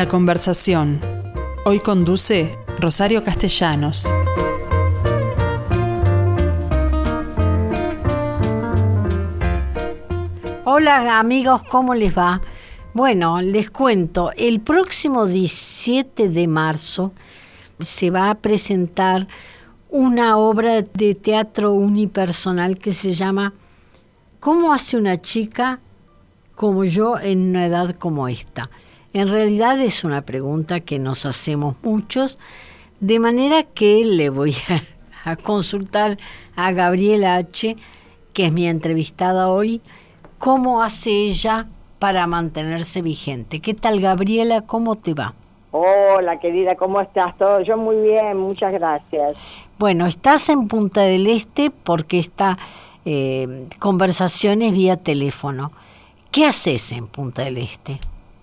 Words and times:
La 0.00 0.08
conversación. 0.08 0.98
Hoy 1.66 1.80
conduce 1.80 2.58
Rosario 2.78 3.22
Castellanos. 3.22 4.08
Hola 10.64 11.18
amigos, 11.18 11.60
¿cómo 11.68 11.94
les 11.94 12.16
va? 12.16 12.40
Bueno, 12.94 13.42
les 13.42 13.70
cuento, 13.70 14.30
el 14.38 14.62
próximo 14.62 15.26
17 15.26 16.30
de 16.30 16.46
marzo 16.48 17.12
se 17.80 18.08
va 18.08 18.30
a 18.30 18.36
presentar 18.36 19.28
una 19.90 20.38
obra 20.38 20.80
de 20.80 21.14
teatro 21.14 21.72
unipersonal 21.72 22.78
que 22.78 22.94
se 22.94 23.12
llama 23.12 23.52
¿Cómo 24.40 24.72
hace 24.72 24.96
una 24.96 25.20
chica 25.20 25.78
como 26.54 26.84
yo 26.84 27.18
en 27.20 27.50
una 27.50 27.66
edad 27.66 27.94
como 27.96 28.28
esta? 28.28 28.70
En 29.12 29.28
realidad 29.28 29.80
es 29.80 30.04
una 30.04 30.22
pregunta 30.22 30.78
que 30.80 31.00
nos 31.00 31.26
hacemos 31.26 31.74
muchos, 31.82 32.38
de 33.00 33.18
manera 33.18 33.64
que 33.64 34.04
le 34.04 34.30
voy 34.30 34.54
a, 35.24 35.34
consultar 35.36 36.16
a 36.54 36.70
Gabriela 36.70 37.34
H., 37.34 37.76
que 38.32 38.46
es 38.46 38.52
mi 38.52 38.68
entrevistada 38.68 39.48
hoy, 39.48 39.80
cómo 40.38 40.80
hace 40.82 41.10
ella 41.10 41.66
para 41.98 42.28
mantenerse 42.28 43.02
vigente. 43.02 43.60
¿Qué 43.60 43.74
tal, 43.74 44.00
Gabriela? 44.00 44.62
¿Cómo 44.62 44.94
te 44.94 45.12
va? 45.14 45.34
Hola, 45.72 46.38
querida, 46.38 46.76
¿cómo 46.76 47.00
estás? 47.00 47.36
Todo 47.36 47.62
yo 47.62 47.76
muy 47.76 47.96
bien, 47.96 48.36
muchas 48.36 48.72
gracias. 48.72 49.34
Bueno, 49.78 50.06
estás 50.06 50.48
en 50.50 50.68
Punta 50.68 51.02
del 51.02 51.26
Este 51.26 51.70
porque 51.70 52.20
esta 52.20 52.58
eh, 53.04 53.66
conversación 53.80 54.62
es 54.62 54.72
vía 54.72 54.96
teléfono. 54.98 55.72
¿Qué 56.30 56.46
haces 56.46 56.92
en 56.92 57.08
Punta 57.08 57.42
del 57.42 57.58
Este? 57.58 57.98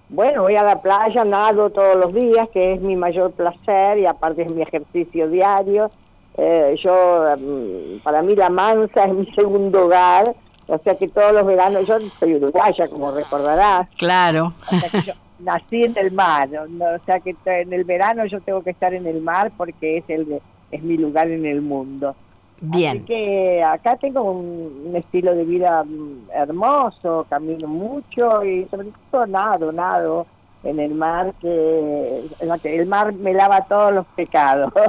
Bueno, 0.10 0.44
voy 0.44 0.56
a 0.56 0.64
la 0.64 0.82
playa, 0.82 1.26
nado 1.26 1.70
todos 1.70 1.98
los 1.98 2.14
días, 2.14 2.48
que 2.50 2.74
es 2.74 2.82
mi 2.82 2.96
mayor 2.96 3.32
placer 3.34 4.00
y 4.00 4.06
aparte 4.06 4.44
es 4.44 4.54
mi 4.54 4.62
ejercicio 4.62 5.28
diario. 5.28 5.90
Eh, 6.38 6.76
yo, 6.82 7.36
mm, 7.38 8.00
para 8.04 8.22
mí 8.22 8.36
la 8.36 8.50
mansa 8.50 9.04
es 9.06 9.14
mi 9.14 9.26
segundo 9.36 9.86
hogar, 9.86 10.34
o 10.68 10.78
sea 10.78 10.96
que 10.96 11.08
todos 11.08 11.34
los 11.34 11.46
veranos, 11.46 11.86
yo 11.88 11.98
soy 12.20 12.36
uruguaya, 12.36 12.88
como 12.88 13.12
recordarás. 13.12 13.90
Claro. 13.98 14.54
nací 15.40 15.84
en 15.84 15.96
el 15.98 16.12
mar, 16.12 16.50
o 16.50 17.06
sea 17.06 17.20
que 17.20 17.36
en 17.46 17.72
el 17.72 17.84
verano 17.84 18.26
yo 18.26 18.42
tengo 18.42 18.64
que 18.64 18.72
estar 18.72 18.94
en 18.94 19.06
el 19.06 19.22
mar 19.22 19.52
porque 19.56 19.98
es, 19.98 20.04
el, 20.08 20.42
es 20.72 20.84
mi 20.84 20.98
lugar 20.98 21.30
en 21.30 21.46
el 21.46 21.62
mundo. 21.62 22.16
Bien. 22.60 22.98
Así 22.98 23.06
que 23.06 23.64
acá 23.64 23.98
tengo 23.98 24.24
un, 24.24 24.96
estilo 24.96 25.36
de 25.36 25.46
vida 25.46 25.84
mm, 25.84 26.32
hermoso, 26.34 27.26
camino 27.30 27.68
mucho 27.68 28.44
y 28.44 28.66
sobre 28.70 28.90
todo 29.12 29.28
nado, 29.28 29.72
nado 29.72 30.26
en 30.64 30.80
el 30.80 30.96
mar, 30.96 31.34
que 31.40 32.24
el 32.64 32.86
mar 32.88 33.14
me 33.14 33.34
lava 33.34 33.62
todos 33.62 33.94
los 33.94 34.06
pecados. 34.08 34.74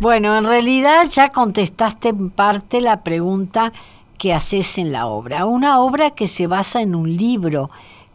Bueno, 0.00 0.36
en 0.36 0.44
realidad 0.44 1.06
ya 1.10 1.28
contestaste 1.28 2.08
en 2.08 2.30
parte 2.30 2.80
la 2.80 3.02
pregunta 3.02 3.72
que 4.18 4.32
haces 4.32 4.78
en 4.78 4.92
la 4.92 5.06
obra. 5.06 5.46
Una 5.46 5.80
obra 5.80 6.10
que 6.10 6.26
se 6.26 6.46
basa 6.46 6.82
en 6.82 6.94
un 6.94 7.16
libro 7.16 7.70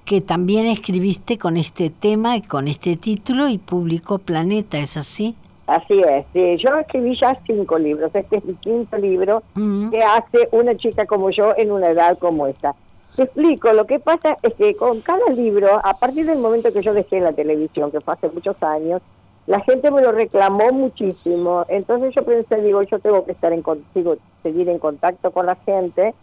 que 0.05 0.21
también 0.21 0.67
escribiste 0.67 1.37
con 1.37 1.57
este 1.57 1.89
tema 1.89 2.37
y 2.37 2.41
con 2.41 2.67
este 2.67 2.95
título 2.95 3.49
y 3.49 3.57
publicó 3.57 4.19
Planeta, 4.19 4.77
¿es 4.77 4.97
así? 4.97 5.35
Así 5.67 6.01
es, 6.01 6.25
yo 6.61 6.77
escribí 6.77 7.17
ya 7.19 7.37
cinco 7.45 7.77
libros, 7.77 8.09
este 8.13 8.37
es 8.37 8.45
mi 8.45 8.53
quinto 8.55 8.97
libro 8.97 9.43
que 9.91 10.01
hace 10.01 10.47
una 10.51 10.75
chica 10.77 11.05
como 11.05 11.29
yo 11.29 11.53
en 11.57 11.73
una 11.73 11.89
edad 11.89 12.17
como 12.17 12.47
esta. 12.47 12.73
Te 13.17 13.23
explico, 13.23 13.73
lo 13.73 13.85
que 13.85 13.99
pasa 13.99 14.37
es 14.43 14.53
que 14.53 14.75
con 14.77 15.01
cada 15.01 15.27
libro, 15.31 15.81
a 15.83 15.93
partir 15.95 16.25
del 16.25 16.39
momento 16.39 16.71
que 16.71 16.81
yo 16.81 16.93
dejé 16.93 17.19
la 17.19 17.33
televisión, 17.33 17.91
que 17.91 17.99
fue 17.99 18.13
hace 18.13 18.29
muchos 18.29 18.55
años, 18.63 19.01
la 19.45 19.59
gente 19.61 19.91
me 19.91 20.01
lo 20.01 20.13
reclamó 20.13 20.71
muchísimo, 20.71 21.65
entonces 21.67 22.13
yo 22.15 22.23
pensé, 22.23 22.61
digo, 22.61 22.81
yo 22.83 22.99
tengo 22.99 23.25
que 23.25 23.33
estar 23.33 23.51
en, 23.51 23.63
sigo, 23.93 24.15
seguir 24.43 24.69
en 24.69 24.79
contacto 24.79 25.31
con 25.31 25.47
la 25.47 25.55
gente, 25.55 26.13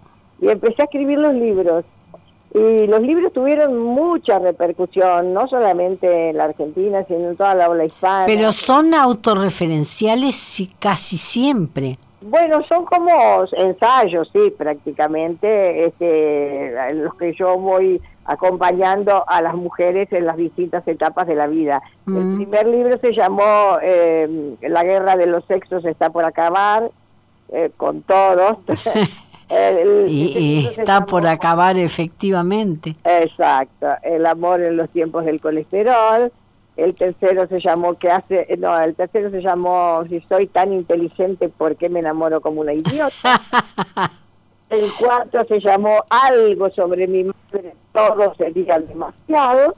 y 0.40 0.48
empecé 0.48 0.82
a 0.82 0.84
escribir 0.86 1.18
los 1.18 1.34
libros. 1.34 1.84
Y 2.54 2.86
los 2.86 3.02
libros 3.02 3.32
tuvieron 3.32 3.76
mucha 3.76 4.38
repercusión, 4.38 5.34
no 5.34 5.48
solamente 5.48 6.30
en 6.30 6.36
la 6.36 6.44
Argentina, 6.44 7.04
sino 7.08 7.30
en 7.30 7.36
toda 7.36 7.56
la 7.56 7.68
ola 7.68 7.84
hispana. 7.84 8.26
Pero 8.26 8.52
son 8.52 8.94
autorreferenciales 8.94 10.62
casi 10.78 11.18
siempre. 11.18 11.98
Bueno, 12.20 12.62
son 12.68 12.84
como 12.84 13.44
ensayos, 13.52 14.30
sí, 14.32 14.54
prácticamente, 14.56 15.86
este, 15.86 16.68
en 16.90 17.04
los 17.04 17.14
que 17.16 17.34
yo 17.34 17.58
voy 17.58 18.00
acompañando 18.24 19.24
a 19.28 19.42
las 19.42 19.54
mujeres 19.54 20.10
en 20.12 20.24
las 20.24 20.36
distintas 20.36 20.86
etapas 20.86 21.26
de 21.26 21.34
la 21.34 21.48
vida. 21.48 21.82
El 22.06 22.14
mm. 22.14 22.36
primer 22.36 22.66
libro 22.68 22.98
se 22.98 23.12
llamó 23.12 23.78
eh, 23.82 24.56
La 24.62 24.84
guerra 24.84 25.16
de 25.16 25.26
los 25.26 25.44
sexos 25.46 25.84
está 25.84 26.10
por 26.10 26.24
acabar, 26.24 26.88
eh, 27.52 27.70
con 27.76 28.02
todos. 28.02 28.58
y, 30.08 30.68
está 30.70 31.06
por 31.06 31.26
acabar 31.26 31.78
efectivamente. 31.78 32.96
Exacto, 33.04 33.88
el 34.02 34.26
amor 34.26 34.60
en 34.60 34.76
los 34.76 34.90
tiempos 34.90 35.24
del 35.24 35.40
colesterol. 35.40 36.32
El 36.76 36.94
tercero 36.96 37.46
se 37.46 37.60
llamó 37.60 37.94
que 37.94 38.10
hace, 38.10 38.48
no, 38.58 38.76
el 38.80 38.96
tercero 38.96 39.30
se 39.30 39.40
llamó 39.40 40.04
si 40.08 40.20
soy 40.22 40.48
tan 40.48 40.72
inteligente, 40.72 41.48
¿por 41.48 41.76
qué 41.76 41.88
me 41.88 42.00
enamoro 42.00 42.40
como 42.40 42.62
una 42.62 42.72
idiota? 42.72 43.12
el 44.70 44.92
cuarto 44.94 45.44
se 45.44 45.60
llamó 45.60 46.02
algo 46.10 46.70
sobre 46.70 47.06
mi 47.06 47.24
madre, 47.24 47.74
todos 47.92 48.36
serían 48.36 48.88
demasiados 48.88 49.74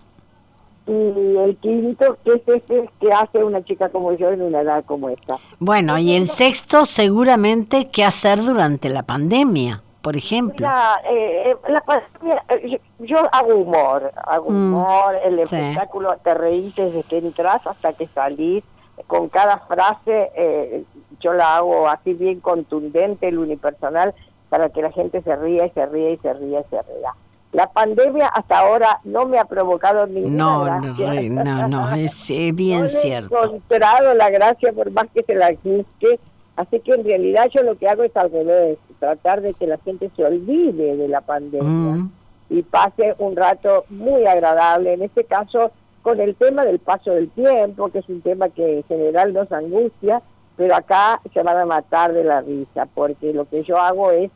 y 0.87 1.37
el 1.37 1.57
quinto, 1.57 2.17
que 2.25 2.35
es 2.35 2.49
este 2.49 2.89
que 3.01 3.13
hace 3.13 3.43
una 3.43 3.63
chica 3.65 3.89
como 3.89 4.13
yo 4.13 4.31
en 4.31 4.43
una 4.43 4.61
edad 4.61 4.85
como 4.85 5.09
esta. 5.09 5.37
Bueno, 5.59 5.99
y 5.99 6.15
el 6.15 6.29
sexto 6.29 6.85
seguramente 6.85 7.89
qué 7.91 8.05
hacer 8.05 8.43
durante 8.43 8.89
la 8.89 9.03
pandemia, 9.03 9.83
por 10.01 10.17
ejemplo. 10.17 10.69
Eh, 11.11 11.51
eh, 11.51 11.57
la 11.69 11.81
pandemia, 11.81 12.45
eh, 12.49 12.81
yo, 13.01 13.19
hago 13.33 13.57
humor, 13.57 14.13
hago 14.25 14.51
mm, 14.51 14.75
humor, 14.75 15.17
el 15.25 15.41
espectáculo 15.41 16.17
te 16.23 16.35
reís 16.35 16.75
desde 16.77 17.03
que 17.03 17.19
entras 17.19 17.67
hasta 17.67 17.93
que 17.93 18.07
salís, 18.07 18.63
con 19.09 19.29
cada 19.29 19.59
frase 19.59 20.85
yo 21.21 21.33
la 21.33 21.57
hago 21.57 21.89
así 21.89 22.13
bien 22.13 22.41
contundente, 22.41 23.29
el 23.29 23.39
unipersonal, 23.39 24.15
para 24.49 24.69
que 24.69 24.83
la 24.83 24.93
gente 24.93 25.23
se 25.23 25.35
ría 25.37 25.67
y 25.67 25.71
se 25.71 25.87
ría 25.87 26.11
y 26.11 26.17
se 26.19 26.33
ría 26.35 26.61
y 26.61 26.65
se 26.65 26.83
ría. 26.83 27.15
La 27.53 27.67
pandemia 27.69 28.27
hasta 28.27 28.59
ahora 28.59 29.01
no 29.05 29.27
me 29.27 29.39
ha 29.39 29.45
provocado 29.45 30.07
ninguna 30.07 30.37
no, 30.37 30.65
gracia. 30.65 31.23
No, 31.23 31.45
no, 31.45 31.69
no, 31.69 31.95
es 31.95 32.29
bien 32.55 32.83
no 32.83 32.89
cierto. 32.89 33.35
He 33.35 33.47
encontrado 33.47 34.15
la 34.15 34.31
gracia 34.31 34.73
por 34.73 34.91
más 34.91 35.07
que 35.15 35.23
se 35.23 35.35
la 35.35 35.51
busque. 35.63 36.19
Así 36.57 36.81
que 36.81 36.93
en 36.93 37.05
realidad 37.05 37.49
yo 37.55 37.63
lo 37.63 37.77
que 37.77 37.89
hago 37.89 38.03
es 38.03 38.17
al 38.17 38.31
revés, 38.31 38.79
tratar 38.99 39.43
de 39.43 39.53
que 39.55 39.67
la 39.67 39.79
gente 39.79 40.11
se 40.17 40.25
olvide 40.25 40.97
de 40.97 41.09
la 41.09 41.21
pandemia 41.21 41.69
mm. 41.69 42.13
y 42.49 42.63
pase 42.63 43.15
un 43.19 43.37
rato 43.37 43.85
muy 43.91 44.27
agradable. 44.27 44.95
En 44.95 45.03
este 45.03 45.25
caso, 45.25 45.71
con 46.01 46.21
el 46.21 46.35
tema 46.35 46.65
del 46.65 46.79
paso 46.79 47.11
del 47.11 47.29
tiempo, 47.31 47.89
que 47.91 47.99
es 47.99 48.09
un 48.09 48.23
tema 48.23 48.49
que 48.49 48.79
en 48.79 48.85
general 48.85 49.35
nos 49.35 49.53
angustia, 49.53 50.23
pero 50.57 50.75
acá 50.75 51.21
se 51.35 51.43
van 51.43 51.59
a 51.59 51.67
matar 51.67 52.13
de 52.13 52.25
la 52.25 52.41
risa, 52.41 52.87
porque 52.95 53.33
lo 53.33 53.45
que 53.47 53.63
yo 53.63 53.77
hago 53.77 54.11
es 54.11 54.31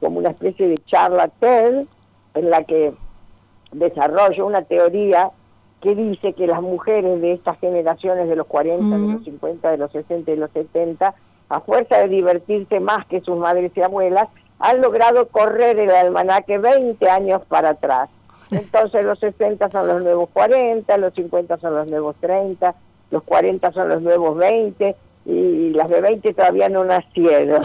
como 0.00 0.18
una 0.18 0.30
especie 0.30 0.68
de 0.68 0.78
charla 0.84 1.28
TED, 1.28 1.86
en 2.36 2.50
la 2.50 2.62
que 2.64 2.92
desarrollo 3.72 4.46
una 4.46 4.62
teoría 4.62 5.30
que 5.80 5.94
dice 5.94 6.32
que 6.32 6.46
las 6.46 6.62
mujeres 6.62 7.20
de 7.20 7.32
estas 7.32 7.58
generaciones 7.58 8.28
de 8.28 8.36
los 8.36 8.46
40, 8.46 8.96
de 8.96 9.12
los 9.12 9.24
50, 9.24 9.70
de 9.70 9.78
los 9.78 9.92
60 9.92 10.30
y 10.30 10.34
de 10.34 10.40
los 10.40 10.50
70, 10.52 11.14
a 11.48 11.60
fuerza 11.60 11.98
de 11.98 12.08
divertirse 12.08 12.80
más 12.80 13.06
que 13.06 13.20
sus 13.20 13.36
madres 13.36 13.72
y 13.74 13.82
abuelas, 13.82 14.28
han 14.58 14.80
logrado 14.80 15.28
correr 15.28 15.78
el 15.78 15.90
almanaque 15.90 16.58
20 16.58 17.08
años 17.08 17.42
para 17.48 17.70
atrás. 17.70 18.08
Entonces 18.50 19.04
los 19.04 19.18
60 19.18 19.70
son 19.70 19.86
los 19.86 20.02
nuevos 20.02 20.30
40, 20.32 20.96
los 20.98 21.14
50 21.14 21.58
son 21.58 21.74
los 21.74 21.88
nuevos 21.88 22.16
30, 22.20 22.74
los 23.10 23.22
40 23.22 23.72
son 23.72 23.88
los 23.88 24.02
nuevos 24.02 24.36
20 24.36 24.96
y 25.26 25.70
las 25.70 25.88
de 25.88 26.00
20 26.00 26.34
todavía 26.34 26.68
no 26.68 26.84
nacieron. 26.84 27.62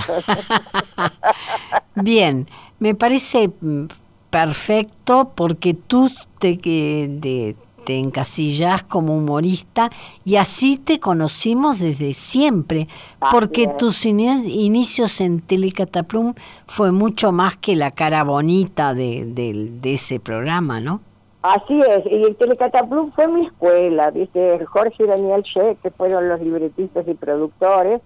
Bien, 1.96 2.48
me 2.80 2.96
parece 2.96 3.50
mm, 3.62 3.86
perfecto 4.32 5.32
porque 5.36 5.76
tú 5.76 6.10
te, 6.40 6.58
te, 6.58 7.56
te 7.86 7.98
encasillas 7.98 8.84
como 8.84 9.16
humorista 9.16 9.90
y 10.26 10.38
así 10.38 10.78
te 10.78 11.00
conocimos 11.00 11.80
desde 11.80 12.14
siempre, 12.14 12.88
porque 13.32 13.68
tus 13.78 14.06
inicios 14.06 15.22
en 15.22 15.42
Telecataplum 15.42 16.34
fue 16.68 16.92
mucho 16.92 17.32
más 17.32 17.58
que 17.58 17.76
la 17.76 17.92
cara 17.92 18.24
bonita 18.24 18.94
de, 18.94 19.26
de, 19.26 19.94
ese 19.94 20.20
programa, 20.20 20.80
¿no? 20.80 21.02
Así 21.42 21.80
es, 21.82 22.06
y 22.06 22.24
el 22.24 22.36
Telecataplum 22.36 23.12
fue 23.14 23.28
mi 23.28 23.48
escuela, 23.48 24.12
¿viste? 24.12 24.64
Jorge 24.66 25.04
y 25.04 25.08
Daniel 25.08 25.44
Che, 25.44 25.76
que 25.82 25.90
fueron 25.90 26.30
los 26.30 26.40
libretistas 26.40 27.08
y 27.08 27.16
productores, 27.16 28.02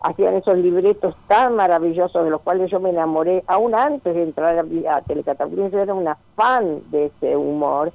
hacían 0.00 0.34
esos 0.34 0.56
libretos 0.58 1.14
tan 1.26 1.56
maravillosos 1.56 2.24
de 2.24 2.30
los 2.30 2.40
cuales 2.42 2.70
yo 2.70 2.80
me 2.80 2.90
enamoré 2.90 3.42
aún 3.46 3.74
antes 3.74 4.14
de 4.14 4.22
entrar 4.22 4.56
a, 4.56 4.60
a 4.60 5.02
yo 5.48 5.78
era 5.78 5.94
una 5.94 6.16
fan 6.36 6.82
de 6.90 7.06
ese 7.06 7.36
humor 7.36 7.92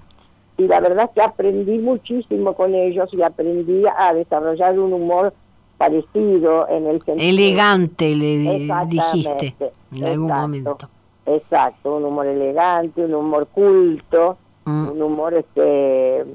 y 0.58 0.68
la 0.68 0.80
verdad 0.80 1.06
es 1.06 1.12
que 1.12 1.22
aprendí 1.22 1.80
muchísimo 1.80 2.54
con 2.54 2.76
ellos 2.76 3.10
y 3.14 3.22
aprendí 3.22 3.84
a 3.98 4.14
desarrollar 4.14 4.78
un 4.78 4.94
humor 4.94 5.34
parecido 5.78 6.68
en 6.70 6.88
el 6.88 7.04
sentido 7.04 7.30
elegante 7.30 8.16
le 8.16 8.60
dijiste 8.88 9.56
en 9.96 10.04
algún 10.04 10.28
momento. 10.28 10.78
exacto 11.26 11.96
un 11.96 12.06
humor 12.06 12.28
elegante 12.28 13.06
un 13.06 13.14
humor 13.16 13.48
culto 13.48 14.38
mm. 14.66 14.90
un 14.90 15.02
humor 15.02 15.34
este 15.34 16.26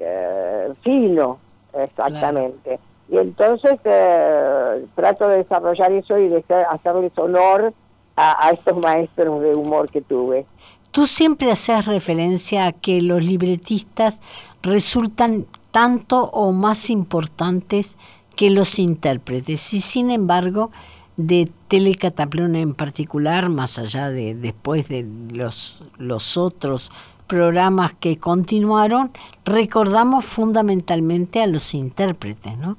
eh, 0.00 0.68
fino 0.82 1.38
exactamente 1.74 2.78
y 3.10 3.18
entonces 3.18 3.78
eh, 3.84 4.86
trato 4.94 5.28
de 5.28 5.38
desarrollar 5.38 5.90
eso 5.92 6.16
y 6.18 6.28
de 6.28 6.44
hacerles 6.70 7.12
honor 7.18 7.74
a, 8.16 8.50
estos 8.50 8.76
maestros 8.76 9.40
de 9.40 9.54
humor 9.54 9.90
que 9.90 10.02
tuve. 10.02 10.46
Tú 10.90 11.06
siempre 11.06 11.50
haces 11.50 11.86
referencia 11.86 12.66
a 12.66 12.72
que 12.72 13.00
los 13.00 13.24
libretistas 13.24 14.20
resultan 14.62 15.46
tanto 15.70 16.24
o 16.24 16.52
más 16.52 16.90
importantes 16.90 17.96
que 18.36 18.50
los 18.50 18.78
intérpretes 18.78 19.72
y 19.72 19.80
sin 19.80 20.10
embargo 20.10 20.70
de 21.16 21.50
Telecataplón 21.68 22.56
en 22.56 22.74
particular, 22.74 23.48
más 23.48 23.78
allá 23.78 24.10
de 24.10 24.34
después 24.34 24.88
de 24.88 25.06
los, 25.30 25.82
los 25.96 26.36
otros 26.36 26.90
programas 27.26 27.94
que 27.94 28.18
continuaron, 28.18 29.12
recordamos 29.44 30.24
fundamentalmente 30.24 31.40
a 31.40 31.46
los 31.46 31.74
intérpretes, 31.74 32.58
¿no? 32.58 32.76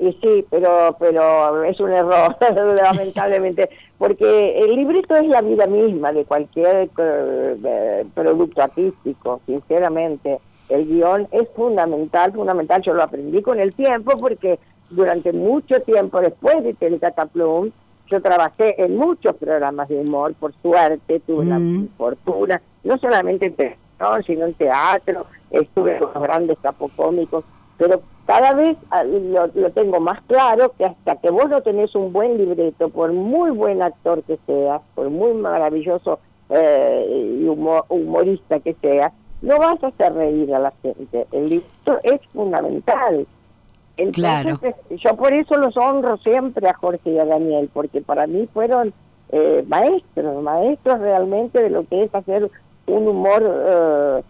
Y 0.00 0.12
sí, 0.14 0.46
pero, 0.48 0.96
pero 0.98 1.62
es 1.62 1.78
un 1.78 1.92
error, 1.92 2.34
lamentablemente, 2.82 3.68
porque 3.98 4.58
el 4.58 4.74
libreto 4.74 5.14
es 5.14 5.26
la 5.26 5.42
vida 5.42 5.66
misma 5.66 6.10
de 6.10 6.24
cualquier 6.24 6.88
eh, 6.96 8.06
producto 8.14 8.62
artístico, 8.62 9.42
sinceramente. 9.44 10.40
El 10.70 10.86
guion 10.86 11.28
es 11.32 11.46
fundamental, 11.54 12.32
fundamental. 12.32 12.80
Yo 12.80 12.94
lo 12.94 13.02
aprendí 13.02 13.42
con 13.42 13.60
el 13.60 13.74
tiempo 13.74 14.16
porque 14.16 14.58
durante 14.88 15.34
mucho 15.34 15.82
tiempo 15.82 16.20
después 16.22 16.64
de 16.64 16.72
Telecataplum, 16.72 17.70
yo 18.06 18.22
trabajé 18.22 18.82
en 18.82 18.96
muchos 18.96 19.36
programas 19.36 19.88
de 19.88 20.00
humor, 20.00 20.32
por 20.34 20.54
suerte, 20.62 21.20
tuve 21.20 21.44
la 21.44 21.58
mm. 21.58 21.88
fortuna, 21.98 22.62
no 22.84 22.96
solamente 22.96 23.46
en 23.46 23.54
televisión, 23.54 24.22
sino 24.26 24.46
en 24.46 24.54
teatro, 24.54 25.26
estuve 25.50 25.98
con 25.98 26.10
los 26.14 26.22
grandes 26.22 26.58
capocómicos, 26.62 27.44
pero 27.76 28.00
cada 28.30 28.52
vez 28.52 28.76
ah, 28.92 29.02
lo, 29.02 29.48
tengo 29.72 29.98
más 29.98 30.20
claro 30.28 30.72
que 30.78 30.84
hasta 30.84 31.16
que 31.16 31.30
vos 31.30 31.50
no 31.50 31.62
tenés 31.62 31.96
un 31.96 32.12
buen 32.12 32.38
libreto, 32.38 32.88
por 32.88 33.12
muy 33.12 33.50
buen 33.50 33.82
actor 33.82 34.22
que 34.22 34.38
seas, 34.46 34.80
por 34.94 35.10
muy 35.10 35.34
maravilloso 35.34 36.20
eh, 36.48 37.40
y 37.40 37.48
humorista 37.48 38.60
que 38.60 38.74
seas, 38.74 39.12
no 39.42 39.58
vas 39.58 39.82
a 39.82 39.88
hacer 39.88 40.14
reír 40.14 40.54
a 40.54 40.60
la 40.60 40.72
gente. 40.80 41.26
El 41.32 41.50
libreto 41.50 41.98
es 42.04 42.20
fundamental. 42.32 43.26
claro. 44.12 44.60
yo 44.90 45.16
por 45.16 45.32
eso 45.32 45.56
los 45.56 45.76
honro 45.76 46.16
siempre 46.18 46.68
a 46.68 46.74
Jorge 46.74 47.10
y 47.10 47.18
a 47.18 47.24
Daniel, 47.24 47.68
porque 47.72 48.00
para 48.00 48.28
mí 48.28 48.48
fueron 48.54 48.94
eh, 49.30 49.64
maestros, 49.66 50.40
maestros 50.40 51.00
realmente 51.00 51.60
de 51.60 51.70
lo 51.70 51.84
que 51.84 52.04
es 52.04 52.14
hacer 52.14 52.48
un 52.86 53.08
humor 53.08 53.42
eh, 53.42 54.22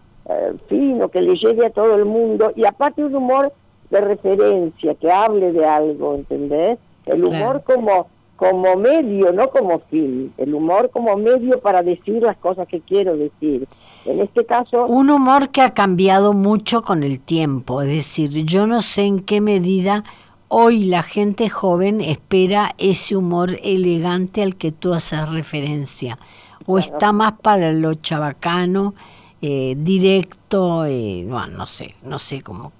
fino, 0.67 1.09
que 1.09 1.21
le 1.21 1.35
llegue 1.35 1.67
a 1.67 1.69
todo 1.69 1.93
el 1.93 2.05
mundo, 2.05 2.51
y 2.55 2.65
aparte 2.65 3.03
un 3.03 3.15
humor 3.15 3.53
de 3.91 4.01
referencia, 4.01 4.95
que 4.95 5.11
hable 5.11 5.51
de 5.51 5.65
algo, 5.65 6.15
¿entendés? 6.15 6.79
El 7.05 7.25
humor 7.25 7.63
como 7.63 8.07
como 8.41 8.75
medio, 8.75 9.31
no 9.31 9.51
como 9.51 9.81
fin, 9.91 10.33
el 10.39 10.55
humor 10.55 10.89
como 10.89 11.15
medio 11.15 11.59
para 11.59 11.83
decir 11.83 12.23
las 12.23 12.37
cosas 12.37 12.67
que 12.67 12.81
quiero 12.81 13.15
decir. 13.15 13.67
En 14.03 14.19
este 14.19 14.47
caso... 14.47 14.87
Un 14.87 15.11
humor 15.11 15.49
que 15.49 15.61
ha 15.61 15.75
cambiado 15.75 16.33
mucho 16.33 16.81
con 16.81 17.03
el 17.03 17.19
tiempo, 17.19 17.83
es 17.83 17.89
decir, 17.89 18.31
yo 18.45 18.65
no 18.65 18.81
sé 18.81 19.03
en 19.03 19.19
qué 19.19 19.41
medida 19.41 20.03
hoy 20.47 20.85
la 20.85 21.03
gente 21.03 21.49
joven 21.49 22.01
espera 22.01 22.73
ese 22.79 23.15
humor 23.15 23.59
elegante 23.61 24.41
al 24.41 24.55
que 24.55 24.71
tú 24.71 24.91
haces 24.95 25.29
referencia, 25.29 26.17
o 26.65 26.79
está 26.79 27.11
más 27.11 27.33
para 27.43 27.71
lo 27.71 27.93
chabacano, 27.93 28.95
eh, 29.43 29.75
directo, 29.77 30.85
eh, 30.85 31.23
no 31.27 31.65
sé, 31.67 31.93
no 32.01 32.17
sé 32.17 32.41
cómo 32.41 32.71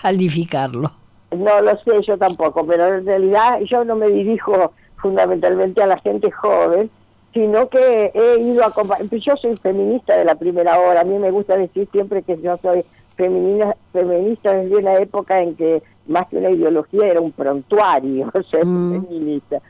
calificarlo. 0.00 0.90
No 1.30 1.60
lo 1.60 1.76
sé 1.78 2.02
yo 2.06 2.18
tampoco, 2.18 2.66
pero 2.66 2.86
en 2.86 3.06
realidad 3.06 3.60
yo 3.60 3.84
no 3.84 3.96
me 3.96 4.08
dirijo 4.08 4.72
fundamentalmente 4.96 5.82
a 5.82 5.86
la 5.86 5.98
gente 5.98 6.30
joven, 6.30 6.90
sino 7.32 7.68
que 7.68 8.12
he 8.14 8.40
ido 8.40 8.64
a 8.64 8.72
yo 9.10 9.36
soy 9.36 9.56
feminista 9.56 10.16
de 10.16 10.24
la 10.24 10.34
primera 10.34 10.78
hora, 10.78 11.00
a 11.00 11.04
mí 11.04 11.18
me 11.18 11.30
gusta 11.30 11.56
decir 11.56 11.88
siempre 11.90 12.22
que 12.22 12.40
yo 12.40 12.56
soy 12.58 12.84
feminina, 13.16 13.74
feminista 13.92 14.52
desde 14.52 14.76
una 14.76 14.96
época 14.96 15.40
en 15.40 15.56
que 15.56 15.82
más 16.06 16.26
que 16.28 16.36
una 16.36 16.50
ideología 16.50 17.06
era 17.06 17.20
un 17.20 17.32
prontuario 17.32 18.30
ser 18.50 18.66
mm. 18.66 19.06
feminista. 19.06 19.60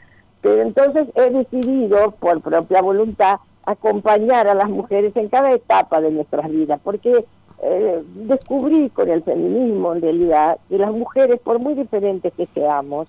Pero 0.40 0.62
entonces 0.62 1.06
he 1.14 1.30
decidido, 1.30 2.10
por 2.12 2.40
propia 2.40 2.82
voluntad, 2.82 3.36
acompañar 3.64 4.48
a 4.48 4.54
las 4.54 4.68
mujeres 4.68 5.14
en 5.16 5.28
cada 5.28 5.52
etapa 5.52 6.00
de 6.00 6.10
nuestras 6.10 6.50
vidas, 6.50 6.80
porque 6.82 7.24
eh, 7.64 8.02
descubrí 8.14 8.90
con 8.90 9.08
el 9.08 9.22
feminismo 9.22 9.92
en 9.92 10.02
realidad 10.02 10.58
que 10.68 10.78
las 10.78 10.90
mujeres, 10.90 11.38
por 11.38 11.60
muy 11.60 11.74
diferentes 11.74 12.32
que 12.32 12.46
seamos, 12.46 13.06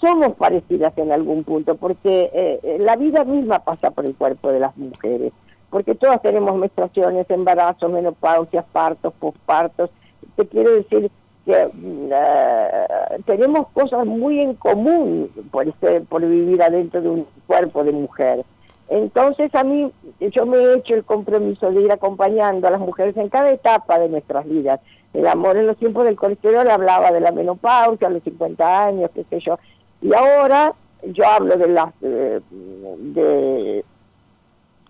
somos 0.00 0.34
parecidas 0.34 0.98
en 0.98 1.12
algún 1.12 1.44
punto, 1.44 1.76
porque 1.76 2.30
eh, 2.34 2.60
eh, 2.62 2.78
la 2.80 2.96
vida 2.96 3.22
misma 3.22 3.60
pasa 3.60 3.92
por 3.92 4.04
el 4.04 4.16
cuerpo 4.16 4.50
de 4.50 4.58
las 4.58 4.76
mujeres, 4.76 5.32
porque 5.70 5.94
todas 5.94 6.20
tenemos 6.22 6.56
menstruaciones, 6.56 7.30
embarazos, 7.30 7.88
menopausias, 7.90 8.64
partos, 8.72 9.14
pospartos. 9.20 9.90
Te 10.34 10.44
quiero 10.46 10.72
decir 10.72 11.08
que 11.46 11.70
mm, 11.72 13.22
tenemos 13.26 13.68
cosas 13.68 14.04
muy 14.06 14.40
en 14.40 14.54
común 14.54 15.30
por, 15.52 15.68
este, 15.68 16.00
por 16.00 16.26
vivir 16.26 16.60
adentro 16.62 17.00
de 17.00 17.10
un 17.10 17.26
cuerpo 17.46 17.84
de 17.84 17.92
mujer. 17.92 18.44
Entonces 18.88 19.54
a 19.54 19.64
mí, 19.64 19.92
yo 20.18 20.46
me 20.46 20.56
he 20.56 20.76
hecho 20.78 20.94
el 20.94 21.04
compromiso 21.04 21.70
de 21.70 21.82
ir 21.82 21.92
acompañando 21.92 22.66
a 22.66 22.70
las 22.70 22.80
mujeres 22.80 23.16
en 23.16 23.28
cada 23.28 23.50
etapa 23.50 23.98
de 23.98 24.08
nuestras 24.08 24.46
vidas. 24.46 24.80
El 25.12 25.26
amor 25.26 25.56
en 25.56 25.66
los 25.66 25.76
tiempos 25.76 26.04
del 26.04 26.16
colesterol 26.16 26.68
hablaba 26.68 27.10
de 27.10 27.20
la 27.20 27.32
menopausia, 27.32 28.08
los 28.08 28.22
50 28.22 28.86
años, 28.86 29.10
qué 29.14 29.24
sé 29.24 29.40
yo. 29.40 29.58
Y 30.00 30.14
ahora 30.14 30.72
yo 31.02 31.26
hablo 31.26 31.56
de 31.56 31.68
las 31.68 31.92
eh, 32.02 32.40
de, 32.50 33.84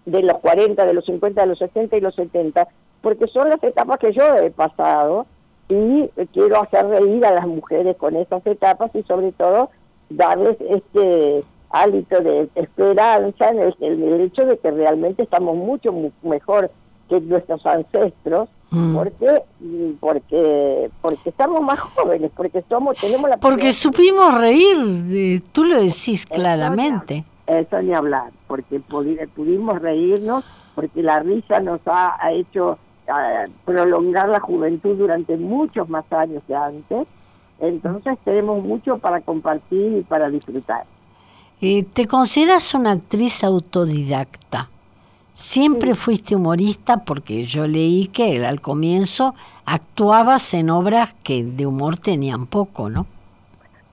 de 0.07 0.23
los 0.23 0.39
40, 0.39 0.87
de 0.87 0.95
los 0.95 1.05
50, 1.05 1.41
de 1.41 1.47
los 1.47 1.59
60 1.59 1.97
y 1.97 2.01
los 2.01 2.15
70, 2.15 2.69
porque 3.01 3.27
son 3.27 3.49
las 3.49 3.63
etapas 3.63 3.99
que 3.99 4.13
yo 4.13 4.35
he 4.37 4.51
pasado 4.51 5.27
y 5.69 6.09
quiero 6.33 6.63
hacer 6.63 6.87
reír 6.87 7.25
a 7.27 7.33
las 7.33 7.47
mujeres 7.47 7.97
con 7.97 8.17
esas 8.17 8.47
etapas 8.47 8.91
y 8.95 9.03
sobre 9.03 9.33
todo 9.33 9.71
darles 10.09 10.57
este 10.61 11.45
hálito 11.71 12.21
de 12.21 12.49
esperanza 12.55 13.51
en 13.51 13.75
el, 13.81 14.21
hecho 14.23 14.45
de 14.47 14.59
que 14.59 14.71
realmente 14.71 15.23
estamos 15.23 15.57
mucho 15.57 15.93
mejor 16.23 16.71
que 17.09 17.21
nuestros 17.21 17.65
ancestros 17.67 18.49
mm. 18.71 18.95
porque 18.95 19.43
porque 20.01 20.91
porque 21.01 21.31
estamos 21.31 21.63
más 21.63 21.79
jóvenes 21.81 22.31
porque 22.37 22.63
somos 22.69 22.97
tenemos 22.99 23.31
la 23.31 23.37
porque 23.39 23.73
supimos 23.73 24.39
reír 24.39 25.43
tú 25.53 25.65
lo 25.65 25.81
decís 25.81 26.27
claramente. 26.27 27.25
Eso 27.47 27.81
ni 27.81 27.95
hablar 27.95 28.31
porque 28.47 28.81
pudimos 28.81 29.81
reírnos 29.81 30.45
porque 30.75 31.03
la 31.03 31.21
risa 31.21 31.61
nos 31.61 31.81
ha, 31.87 32.17
hecho 32.33 32.79
prolongar 33.65 34.29
la 34.29 34.39
juventud 34.39 34.97
durante 34.97 35.37
muchos 35.37 35.89
más 35.89 36.05
años 36.13 36.43
que 36.47 36.55
antes. 36.55 37.07
Entonces 37.59 38.17
tenemos 38.23 38.63
mucho 38.63 38.99
para 38.99 39.21
compartir 39.23 39.99
y 39.99 40.03
para 40.03 40.29
disfrutar 40.31 40.85
eh, 41.61 41.85
¿Te 41.93 42.07
consideras 42.07 42.75
una 42.75 42.93
actriz 42.93 43.43
autodidacta? 43.45 44.69
¿Siempre 45.35 45.95
fuiste 45.95 46.35
humorista? 46.35 47.05
Porque 47.05 47.45
yo 47.45 47.67
leí 47.67 48.09
que 48.09 48.45
al 48.45 48.61
comienzo 48.61 49.35
actuabas 49.65 50.53
en 50.55 50.71
obras 50.71 51.15
que 51.23 51.45
de 51.45 51.67
humor 51.67 51.97
tenían 51.97 52.47
poco, 52.47 52.91
¿no? 52.91 53.07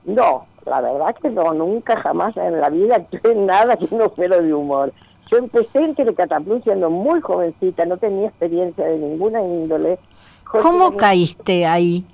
No, 0.04 0.46
la 0.64 0.80
verdad 0.80 1.14
que 1.22 1.30
no, 1.30 1.54
nunca 1.54 1.96
jamás 2.00 2.36
en 2.36 2.60
la 2.60 2.68
vida 2.68 2.96
actué 2.96 3.32
en 3.32 3.46
nada 3.46 3.76
que 3.76 3.86
no 3.94 4.10
fuera 4.10 4.40
de 4.40 4.52
humor. 4.52 4.92
Yo 5.30 5.38
empecé 5.38 5.78
en 5.78 5.94
Telecataplum 5.94 6.62
siendo 6.62 6.90
muy 6.90 7.20
jovencita, 7.20 7.84
no 7.84 7.96
tenía 7.96 8.28
experiencia 8.28 8.84
de 8.84 8.98
ninguna 8.98 9.42
índole. 9.42 9.98
¿Cómo 10.50 10.96
caíste 10.96 11.66
ahí? 11.66 12.04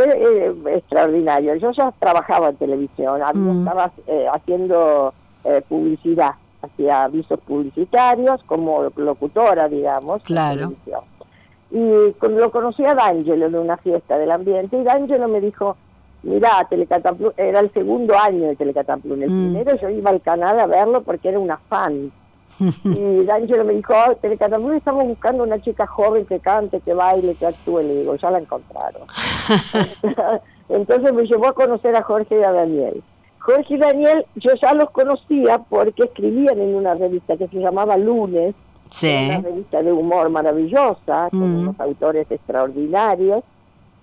Fue 0.00 0.46
eh, 0.46 0.76
extraordinario. 0.76 1.54
Yo 1.56 1.72
ya 1.72 1.92
trabajaba 1.98 2.50
en 2.50 2.56
televisión, 2.56 3.20
mm. 3.20 3.58
estaba 3.58 3.90
eh, 4.06 4.26
haciendo 4.32 5.12
eh, 5.44 5.62
publicidad, 5.68 6.32
hacía 6.62 7.04
avisos 7.04 7.38
publicitarios 7.40 8.42
como 8.44 8.90
locutora, 8.96 9.68
digamos. 9.68 10.22
Claro. 10.22 10.72
Y 11.70 12.14
lo 12.28 12.50
conocí 12.50 12.84
a 12.84 12.94
D'Angelo 12.94 13.46
en 13.46 13.54
una 13.54 13.76
fiesta 13.76 14.16
del 14.16 14.30
ambiente 14.30 14.78
y 14.78 14.84
D'Angelo 14.84 15.28
me 15.28 15.40
dijo, 15.40 15.76
mira, 16.22 16.66
era 17.36 17.60
el 17.60 17.72
segundo 17.72 18.18
año 18.18 18.48
de 18.48 18.56
Telecataplum, 18.56 19.22
el 19.22 19.30
mm. 19.30 19.52
primero 19.52 19.76
yo 19.76 19.90
iba 19.90 20.10
al 20.10 20.22
canal 20.22 20.58
a 20.58 20.66
verlo 20.66 21.02
porque 21.02 21.28
era 21.28 21.38
una 21.38 21.58
fan. 21.68 22.10
y 22.84 23.24
D'Angelo 23.24 23.64
me 23.64 23.74
dijo, 23.74 23.92
oh, 23.94 24.14
Telecataplum 24.16 24.72
estamos 24.72 25.06
buscando 25.06 25.44
una 25.44 25.60
chica 25.60 25.86
joven 25.86 26.24
que 26.24 26.40
cante, 26.40 26.80
que 26.80 26.94
baile, 26.94 27.34
que 27.34 27.46
actúe. 27.46 27.80
Le 27.80 28.00
digo, 28.00 28.16
ya 28.16 28.30
la 28.30 28.38
encontraron. 28.38 29.02
Entonces 30.68 31.12
me 31.12 31.24
llevó 31.26 31.48
a 31.48 31.54
conocer 31.54 31.96
a 31.96 32.02
Jorge 32.02 32.38
y 32.38 32.42
a 32.42 32.52
Daniel. 32.52 33.02
Jorge 33.40 33.74
y 33.74 33.78
Daniel, 33.78 34.26
yo 34.36 34.50
ya 34.60 34.74
los 34.74 34.90
conocía 34.90 35.58
porque 35.58 36.04
escribían 36.04 36.60
en 36.60 36.74
una 36.74 36.94
revista 36.94 37.36
que 37.36 37.48
se 37.48 37.58
llamaba 37.58 37.96
Lunes, 37.96 38.54
una 39.02 39.40
revista 39.40 39.82
de 39.82 39.92
humor 39.92 40.28
maravillosa, 40.30 41.28
con 41.30 41.42
unos 41.42 41.80
autores 41.80 42.30
extraordinarios. 42.30 43.42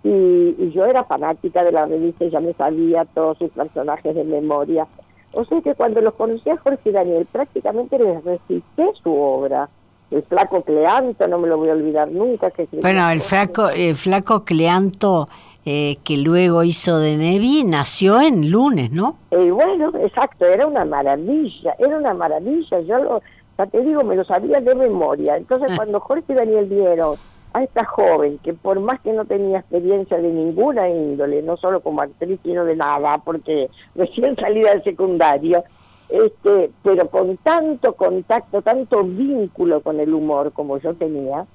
Y, 0.03 0.09
y, 0.09 0.71
yo 0.73 0.85
era 0.85 1.03
fanática 1.03 1.63
de 1.63 1.71
la 1.71 1.85
revista 1.85 2.25
ya 2.27 2.39
me 2.39 2.53
sabía 2.53 3.03
todos 3.05 3.37
sus 3.39 3.49
personajes 3.51 4.15
de 4.15 4.23
memoria. 4.23 4.87
O 5.33 5.45
sea 5.45 5.61
que 5.61 5.75
cuando 5.75 6.01
los 6.01 6.13
conocí 6.13 6.49
a 6.49 6.57
Jorge 6.57 6.89
y 6.89 6.91
Daniel, 6.91 7.27
prácticamente 7.31 7.99
les 7.99 8.23
recité 8.23 8.91
su 9.03 9.13
obra. 9.13 9.69
El 10.09 10.23
flaco 10.23 10.61
Cleanto, 10.61 11.27
no 11.27 11.37
me 11.37 11.49
lo 11.49 11.57
voy 11.57 11.69
a 11.69 11.73
olvidar 11.73 12.09
nunca. 12.09 12.49
Que 12.51 12.67
bueno, 12.81 13.09
el 13.09 13.21
flaco, 13.21 13.69
el 13.69 13.95
flaco 13.95 14.45
Cleanto 14.45 15.27
eh, 15.69 15.97
que 16.05 16.15
luego 16.15 16.63
hizo 16.63 16.97
de 16.97 17.17
Nevi, 17.17 17.65
nació 17.65 18.21
en 18.21 18.49
lunes, 18.49 18.89
¿no? 18.89 19.17
Eh, 19.31 19.51
bueno, 19.51 19.91
exacto, 19.99 20.45
era 20.45 20.65
una 20.65 20.85
maravilla, 20.85 21.75
era 21.77 21.97
una 21.97 22.13
maravilla. 22.13 22.79
Yo 22.79 22.97
lo, 22.99 23.21
ya 23.57 23.65
te 23.65 23.81
digo, 23.81 24.01
me 24.05 24.15
lo 24.15 24.23
sabía 24.23 24.61
de 24.61 24.73
memoria. 24.73 25.35
Entonces, 25.35 25.67
ah. 25.71 25.75
cuando 25.75 25.99
Jorge 25.99 26.23
y 26.29 26.35
Daniel 26.35 26.67
vieron 26.67 27.17
a 27.53 27.63
esta 27.63 27.85
joven, 27.85 28.39
que 28.39 28.53
por 28.53 28.79
más 28.79 28.99
que 29.01 29.13
no 29.13 29.25
tenía 29.25 29.59
experiencia 29.59 30.17
de 30.17 30.29
ninguna 30.29 30.89
índole, 30.89 31.41
no 31.41 31.57
solo 31.57 31.81
como 31.81 32.01
actriz, 32.01 32.39
sino 32.43 32.65
de 32.65 32.75
nada, 32.75 33.17
porque 33.19 33.69
recién 33.95 34.35
salida 34.35 34.71
del 34.71 34.83
secundario, 34.83 35.63
este, 36.09 36.71
pero 36.83 37.09
con 37.09 37.37
tanto 37.37 37.93
contacto, 37.93 38.61
tanto 38.61 39.03
vínculo 39.03 39.81
con 39.81 39.99
el 39.99 40.13
humor 40.13 40.53
como 40.53 40.77
yo 40.77 40.93
tenía, 40.93 41.45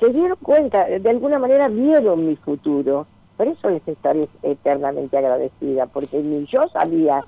se 0.00 0.10
dieron 0.10 0.38
cuenta, 0.42 0.84
de 0.86 1.10
alguna 1.10 1.38
manera 1.38 1.68
vieron 1.68 2.26
mi 2.26 2.36
futuro. 2.36 3.06
Por 3.36 3.48
eso 3.48 3.70
les 3.70 3.86
estaré 3.88 4.28
eternamente 4.42 5.16
agradecida, 5.16 5.86
porque 5.86 6.18
ni 6.18 6.46
yo 6.46 6.68
sabía 6.68 7.24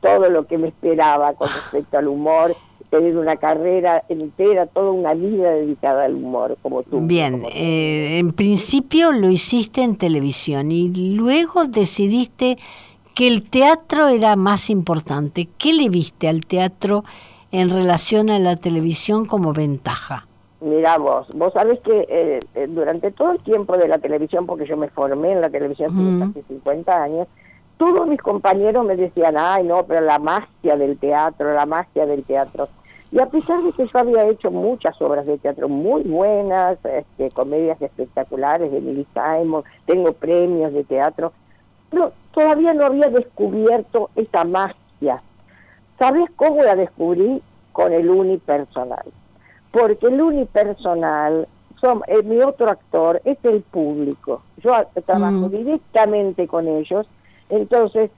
todo 0.00 0.28
lo 0.30 0.46
que 0.46 0.58
me 0.58 0.68
esperaba 0.68 1.32
con 1.34 1.48
respecto 1.48 1.98
al 1.98 2.08
humor, 2.08 2.54
tener 2.90 3.16
una 3.16 3.36
carrera 3.36 4.04
entera, 4.08 4.66
toda 4.66 4.90
una 4.90 5.14
vida 5.14 5.50
dedicada 5.50 6.04
al 6.04 6.14
humor, 6.14 6.56
como 6.62 6.82
tú. 6.82 7.00
Bien, 7.00 7.44
eh, 7.52 8.18
en 8.18 8.32
principio 8.32 9.12
lo 9.12 9.30
hiciste 9.30 9.82
en 9.82 9.96
televisión 9.96 10.72
y 10.72 11.14
luego 11.14 11.64
decidiste 11.66 12.58
que 13.14 13.26
el 13.28 13.48
teatro 13.50 14.08
era 14.08 14.36
más 14.36 14.70
importante. 14.70 15.48
¿Qué 15.58 15.72
le 15.72 15.88
viste 15.88 16.28
al 16.28 16.46
teatro 16.46 17.04
en 17.50 17.70
relación 17.70 18.30
a 18.30 18.38
la 18.38 18.56
televisión 18.56 19.26
como 19.26 19.52
ventaja? 19.52 20.26
Mira 20.60 20.98
vos, 20.98 21.28
vos 21.34 21.52
sabés 21.52 21.78
que 21.80 22.06
eh, 22.08 22.40
eh, 22.54 22.66
durante 22.68 23.12
todo 23.12 23.32
el 23.32 23.38
tiempo 23.40 23.76
de 23.76 23.86
la 23.86 23.98
televisión, 23.98 24.44
porque 24.44 24.66
yo 24.66 24.76
me 24.76 24.88
formé 24.88 25.32
en 25.32 25.40
la 25.40 25.50
televisión 25.50 25.90
hace 25.90 26.32
casi 26.32 26.46
50 26.48 27.02
años, 27.02 27.28
todos 27.76 28.08
mis 28.08 28.20
compañeros 28.20 28.84
me 28.84 28.96
decían, 28.96 29.36
ay 29.38 29.64
no, 29.64 29.84
pero 29.84 30.00
la 30.00 30.18
magia 30.18 30.76
del 30.76 30.98
teatro, 30.98 31.54
la 31.54 31.64
magia 31.64 32.06
del 32.06 32.24
teatro. 32.24 32.68
Y 33.10 33.20
a 33.20 33.26
pesar 33.26 33.62
de 33.62 33.72
que 33.72 33.86
yo 33.86 33.98
había 33.98 34.28
hecho 34.28 34.50
muchas 34.50 35.00
obras 35.00 35.24
de 35.26 35.38
teatro 35.38 35.68
muy 35.68 36.02
buenas, 36.02 36.78
este, 36.84 37.30
comedias 37.30 37.80
espectaculares 37.80 38.70
de 38.70 38.80
Milly 38.80 39.06
Simon, 39.14 39.64
tengo 39.86 40.12
premios 40.12 40.72
de 40.74 40.84
teatro, 40.84 41.32
pero 41.90 42.12
todavía 42.32 42.74
no 42.74 42.84
había 42.84 43.08
descubierto 43.08 44.10
esa 44.14 44.44
magia. 44.44 45.22
¿Sabes 45.98 46.28
cómo 46.36 46.62
la 46.62 46.76
descubrí? 46.76 47.42
Con 47.72 47.92
el 47.92 48.10
unipersonal 48.10 49.04
porque 49.70 50.06
el 50.06 50.20
unipersonal, 50.20 51.46
son, 51.80 52.02
eh, 52.08 52.22
mi 52.24 52.40
otro 52.40 52.68
actor 52.68 53.20
es 53.24 53.38
el 53.44 53.62
público. 53.62 54.42
Yo 54.58 54.72
trabajo 55.06 55.48
mm. 55.48 55.50
directamente 55.50 56.48
con 56.48 56.66
ellos, 56.66 57.06
entonces 57.48 58.10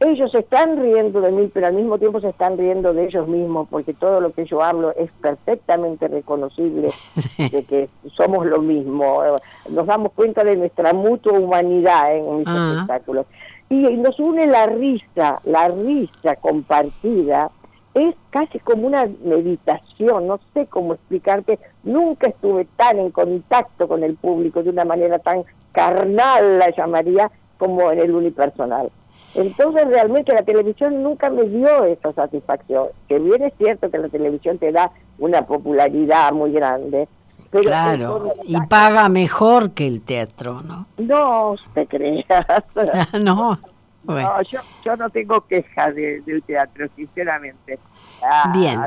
ellos 0.00 0.34
están 0.34 0.76
riendo 0.80 1.20
de 1.20 1.30
mí, 1.30 1.50
pero 1.52 1.68
al 1.68 1.74
mismo 1.74 1.98
tiempo 1.98 2.20
se 2.20 2.28
están 2.28 2.58
riendo 2.58 2.92
de 2.92 3.06
ellos 3.06 3.28
mismos, 3.28 3.68
porque 3.70 3.94
todo 3.94 4.20
lo 4.20 4.32
que 4.32 4.44
yo 4.44 4.62
hablo 4.62 4.92
es 4.96 5.10
perfectamente 5.20 6.08
reconocible 6.08 6.90
de 7.38 7.64
que 7.64 7.88
somos 8.14 8.44
lo 8.46 8.60
mismo. 8.60 9.22
Nos 9.68 9.86
damos 9.86 10.12
cuenta 10.12 10.44
de 10.44 10.56
nuestra 10.56 10.92
mutua 10.92 11.38
humanidad 11.38 12.16
en 12.16 12.38
mis 12.38 12.46
ah. 12.48 12.72
espectáculos. 12.72 13.26
y 13.70 13.96
nos 13.96 14.18
une 14.18 14.46
la 14.46 14.66
risa, 14.66 15.40
la 15.44 15.68
risa 15.68 16.36
compartida 16.36 17.50
es 17.94 18.14
casi 18.30 18.58
como 18.58 18.88
una 18.88 19.08
meditación, 19.24 20.26
no 20.26 20.40
sé 20.52 20.66
cómo 20.66 20.94
explicarte, 20.94 21.60
nunca 21.84 22.28
estuve 22.28 22.66
tan 22.76 22.98
en 22.98 23.10
contacto 23.10 23.86
con 23.86 24.02
el 24.02 24.16
público 24.16 24.62
de 24.62 24.70
una 24.70 24.84
manera 24.84 25.20
tan 25.20 25.44
carnal, 25.72 26.58
la 26.58 26.70
llamaría, 26.70 27.30
como 27.56 27.92
en 27.92 28.00
el 28.00 28.10
unipersonal. 28.10 28.90
Entonces 29.34 29.88
realmente 29.88 30.32
la 30.32 30.42
televisión 30.42 31.02
nunca 31.02 31.28
me 31.28 31.42
dio 31.44 31.84
esa 31.84 32.12
satisfacción, 32.12 32.88
que 33.08 33.18
bien 33.18 33.42
es 33.42 33.52
cierto 33.58 33.90
que 33.90 33.98
la 33.98 34.08
televisión 34.08 34.58
te 34.58 34.70
da 34.70 34.92
una 35.18 35.42
popularidad 35.42 36.32
muy 36.32 36.52
grande. 36.52 37.08
Pero 37.50 37.64
claro, 37.64 38.34
y 38.44 38.56
paga 38.66 39.08
mejor 39.08 39.72
que 39.72 39.86
el 39.86 40.02
teatro, 40.02 40.62
¿no? 40.62 40.86
No 40.98 41.54
te 41.72 41.86
creas. 41.86 42.64
no. 43.20 43.58
No, 44.04 44.42
yo, 44.42 44.60
yo 44.84 44.96
no 44.96 45.08
tengo 45.10 45.40
queja 45.46 45.90
del 45.92 46.42
teatro, 46.46 46.86
sinceramente. 46.94 47.78
Ah, 48.22 48.52
Bien. 48.54 48.80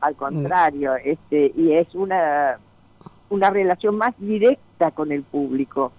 Al, 0.00 0.14
contrario, 0.16 0.94
este 0.96 1.52
y 1.56 1.72
es 1.72 1.94
una, 1.94 2.58
una 3.28 3.50
relación 3.50 3.96
más 3.96 4.14
directa 4.18 4.90
con 4.90 5.10
el 5.10 5.22
público. 5.22 5.92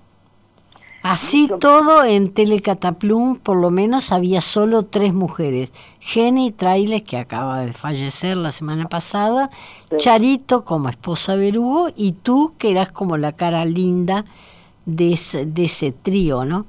Así 1.10 1.50
todo 1.62 2.04
en 2.04 2.34
Telecataplum, 2.34 3.38
por 3.38 3.56
lo 3.56 3.70
menos 3.70 4.12
había 4.12 4.42
solo 4.42 4.84
tres 4.84 5.14
mujeres. 5.14 5.72
Jenny 6.02 6.52
Trailes, 6.52 7.04
que 7.04 7.16
acaba 7.16 7.62
de 7.62 7.72
fallecer 7.72 8.36
la 8.36 8.52
semana 8.52 8.90
pasada, 8.90 9.50
Charito 9.96 10.66
como 10.66 10.90
esposa 10.90 11.38
de 11.38 11.58
Hugo, 11.58 11.88
y 11.96 12.12
tú, 12.12 12.56
que 12.58 12.72
eras 12.72 12.92
como 12.92 13.16
la 13.16 13.32
cara 13.32 13.64
linda 13.64 14.26
de 14.86 15.14
ese, 15.14 15.46
de 15.46 15.64
ese 15.64 15.94
trío, 15.94 16.44
¿no? 16.44 16.66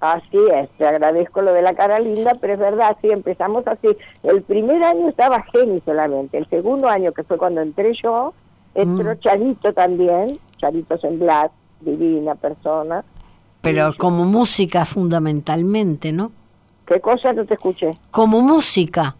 Así 0.00 0.38
es, 0.52 0.68
te 0.70 0.84
agradezco 0.84 1.40
lo 1.42 1.52
de 1.52 1.62
la 1.62 1.74
cara 1.74 2.00
linda, 2.00 2.32
pero 2.40 2.54
es 2.54 2.58
verdad, 2.58 2.96
sí, 3.00 3.12
empezamos 3.12 3.64
así. 3.68 3.96
El 4.24 4.42
primer 4.42 4.82
año 4.82 5.08
estaba 5.08 5.44
Jenny 5.52 5.80
solamente, 5.84 6.36
el 6.36 6.48
segundo 6.50 6.88
año, 6.88 7.12
que 7.12 7.22
fue 7.22 7.38
cuando 7.38 7.60
entré 7.60 7.92
yo, 8.02 8.34
entró 8.74 9.14
mm. 9.14 9.18
Charito 9.20 9.72
también, 9.72 10.36
Charito 10.56 10.98
Semblat, 10.98 11.52
divina 11.80 12.34
persona. 12.34 13.04
Pero 13.60 13.92
como 13.98 14.24
música 14.24 14.84
fundamentalmente, 14.84 16.12
¿no? 16.12 16.32
¿Qué 16.86 17.00
cosa 17.00 17.32
no 17.32 17.44
te 17.44 17.54
escuché? 17.54 17.98
Como 18.10 18.40
música, 18.40 19.16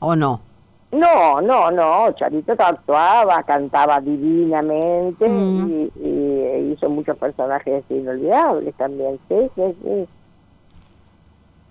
¿o 0.00 0.16
no? 0.16 0.40
No, 0.90 1.40
no, 1.42 1.70
no, 1.70 2.10
Charito 2.12 2.52
actuaba, 2.58 3.42
cantaba 3.42 4.00
divinamente 4.00 5.28
mm. 5.28 5.90
y, 6.02 6.72
hizo 6.72 6.88
muchos 6.88 7.16
personajes 7.18 7.84
inolvidables 7.90 8.74
también, 8.74 9.18
sí, 9.28 9.36
sí, 9.54 9.62
sí. 9.82 10.08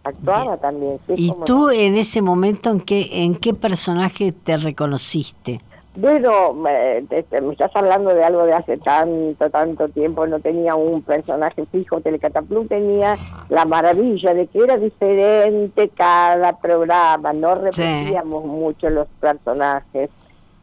Actuaba 0.03 0.57
también, 0.57 0.99
sí. 1.07 1.13
¿Y 1.17 1.33
tú 1.45 1.69
en 1.69 1.97
ese 1.97 2.21
momento 2.21 2.69
en 2.69 2.79
qué, 2.79 3.09
en 3.23 3.35
qué 3.35 3.53
personaje 3.55 4.31
te 4.31 4.55
reconociste? 4.55 5.61
Bueno, 5.99 6.53
me, 6.53 6.99
estás 6.99 7.71
hablando 7.73 8.13
de 8.13 8.23
algo 8.23 8.45
de 8.45 8.53
hace 8.53 8.77
tanto, 8.77 9.49
tanto 9.49 9.87
tiempo, 9.87 10.27
no 10.27 10.39
tenía 10.39 10.75
un 10.75 11.01
personaje 11.01 11.65
fijo, 11.65 12.01
Telecataplum 12.01 12.67
tenía 12.67 13.15
la 13.49 13.65
maravilla 13.65 14.35
de 14.35 14.45
que 14.45 14.59
era 14.59 14.77
diferente 14.77 15.89
cada 15.89 16.55
programa, 16.59 17.33
no 17.33 17.55
repetíamos 17.55 18.45
mucho 18.45 18.91
los 18.91 19.07
personajes. 19.19 20.11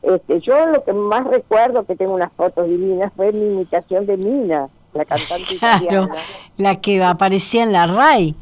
Este, 0.02 0.38
yo 0.38 0.66
lo 0.66 0.84
que 0.84 0.92
más 0.92 1.26
recuerdo, 1.26 1.84
que 1.84 1.96
tengo 1.96 2.14
unas 2.14 2.32
fotos 2.34 2.68
divinas, 2.68 3.12
fue 3.16 3.32
mi 3.32 3.46
imitación 3.46 4.06
de 4.06 4.16
Mina, 4.16 4.68
la 4.92 5.04
cantante 5.04 5.58
claro, 5.58 6.10
la 6.58 6.80
que 6.80 7.02
aparecía 7.02 7.64
en 7.64 7.72
la 7.72 7.86
RAI 7.86 8.36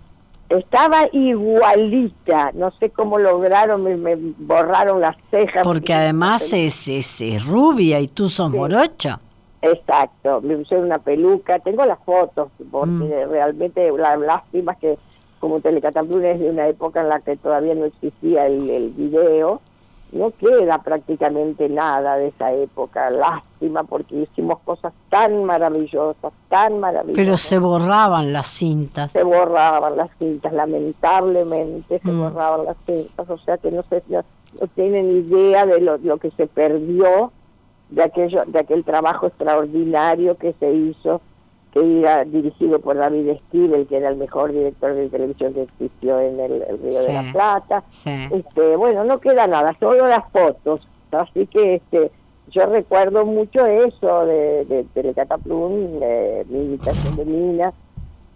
estaba 0.58 1.08
igualita, 1.12 2.50
no 2.54 2.70
sé 2.72 2.90
cómo 2.90 3.18
lograron, 3.18 3.82
me, 3.84 4.16
borraron 4.16 5.00
las 5.00 5.16
cejas. 5.30 5.62
Porque 5.62 5.94
además 5.94 6.52
es, 6.52 6.88
es, 6.88 7.44
rubia 7.44 8.00
y 8.00 8.08
tú 8.08 8.28
sos 8.28 8.50
morocha. 8.50 9.20
Exacto, 9.62 10.40
me 10.40 10.56
puse 10.56 10.76
una 10.76 10.98
peluca, 10.98 11.58
tengo 11.60 11.84
las 11.86 11.98
fotos, 12.00 12.48
porque 12.70 12.90
mm. 12.90 13.30
realmente 13.30 13.90
la 13.92 14.16
lástima 14.16 14.72
es 14.72 14.78
que 14.78 14.98
como 15.38 15.60
Telecataplum 15.60 16.22
es 16.24 16.40
de 16.40 16.50
una 16.50 16.68
época 16.68 17.00
en 17.00 17.08
la 17.08 17.20
que 17.20 17.36
todavía 17.36 17.74
no 17.74 17.84
existía 17.84 18.46
el, 18.46 18.68
el 18.68 18.90
video, 18.90 19.60
no 20.12 20.30
queda 20.30 20.78
prácticamente 20.82 21.68
nada 21.68 22.16
de 22.16 22.28
esa 22.28 22.52
época. 22.52 23.10
Lástima 23.10 23.51
porque 23.88 24.16
hicimos 24.16 24.58
cosas 24.60 24.92
tan 25.08 25.44
maravillosas, 25.44 26.32
tan 26.48 26.80
maravillosas. 26.80 27.24
Pero 27.24 27.36
se 27.36 27.58
borraban 27.58 28.32
las 28.32 28.46
cintas. 28.46 29.12
Se 29.12 29.22
borraban 29.22 29.96
las 29.96 30.10
cintas, 30.18 30.52
lamentablemente 30.52 32.00
se 32.00 32.10
mm. 32.10 32.20
borraban 32.20 32.64
las 32.64 32.76
cintas. 32.86 33.28
O 33.28 33.38
sea 33.38 33.58
que 33.58 33.70
no 33.70 33.82
sé, 33.90 34.02
no 34.08 34.66
tienen 34.74 35.10
idea 35.10 35.66
de 35.66 35.80
lo, 35.80 35.98
lo 35.98 36.18
que 36.18 36.30
se 36.32 36.46
perdió 36.46 37.32
de 37.90 38.02
aquello 38.02 38.44
de 38.46 38.58
aquel 38.58 38.84
trabajo 38.84 39.26
extraordinario 39.26 40.36
que 40.36 40.54
se 40.58 40.72
hizo 40.72 41.20
que 41.72 42.00
era 42.00 42.24
dirigido 42.24 42.80
por 42.80 42.96
David 42.96 43.38
Stivel, 43.48 43.86
que 43.86 43.96
era 43.96 44.10
el 44.10 44.16
mejor 44.16 44.52
director 44.52 44.94
de 44.94 45.08
televisión 45.08 45.54
que 45.54 45.62
existió 45.62 46.20
en 46.20 46.38
el, 46.38 46.62
Río 46.82 47.02
de 47.02 47.12
la 47.12 47.32
Plata. 47.32 47.84
Este, 48.04 48.76
bueno, 48.76 49.04
no 49.04 49.18
queda 49.20 49.46
nada, 49.46 49.74
solo 49.80 50.06
las 50.06 50.30
fotos. 50.30 50.86
Así 51.10 51.46
que 51.46 51.76
este, 51.76 52.10
yo 52.50 52.66
recuerdo 52.66 53.24
mucho 53.24 53.66
eso 53.66 54.26
de, 54.26 54.64
de 54.66 54.84
Telecataplum, 54.94 56.00
de 56.00 56.46
mi 56.48 56.58
invitación 56.60 57.16
de 57.16 57.24
Mina, 57.24 57.72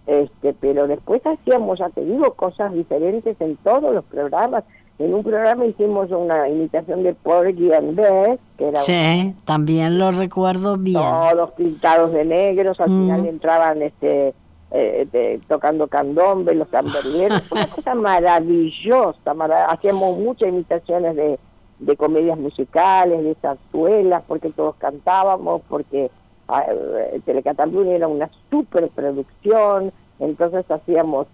este, 0.06 0.54
pero 0.54 0.86
después 0.86 1.20
hacíamos, 1.26 1.78
ya 1.78 1.88
te 1.90 2.04
digo, 2.04 2.34
cosas 2.34 2.72
diferentes 2.72 3.38
en 3.40 3.56
todos 3.56 3.94
los 3.94 4.04
programas. 4.04 4.64
En 4.98 5.12
un 5.12 5.22
programa 5.22 5.66
hicimos 5.66 6.10
una 6.10 6.48
imitación 6.48 7.02
de 7.02 7.12
Porgy 7.12 7.72
and 7.72 7.96
Bess, 7.96 8.40
que 8.56 8.68
era... 8.68 8.80
Sí, 8.80 9.34
también 9.44 9.98
lo 9.98 10.12
recuerdo 10.12 10.78
bien. 10.78 11.00
Todos 11.00 11.50
pintados 11.52 12.12
de 12.12 12.24
negros, 12.24 12.80
al 12.80 12.88
final 12.88 13.22
mm. 13.22 13.26
entraban 13.26 13.82
este 13.82 14.32
eh, 14.70 15.40
tocando 15.48 15.86
candombe, 15.86 16.54
los 16.54 16.68
tamborileros, 16.68 17.42
una 17.50 17.68
cosa 17.68 17.94
maravillosa, 17.94 19.32
hacíamos 19.68 20.18
muchas 20.18 20.48
imitaciones 20.48 21.16
de, 21.16 21.38
de 21.78 21.96
comedias 21.96 22.38
musicales, 22.38 23.22
de 23.22 23.34
zarzuelas, 23.36 24.22
porque 24.26 24.50
todos 24.50 24.76
cantábamos, 24.76 25.62
porque 25.68 26.10
ah, 26.48 26.64
eh, 26.68 27.22
era 27.26 28.08
una 28.08 28.30
superproducción, 28.50 29.92
entonces 30.18 30.70
hacíamos 30.70 31.26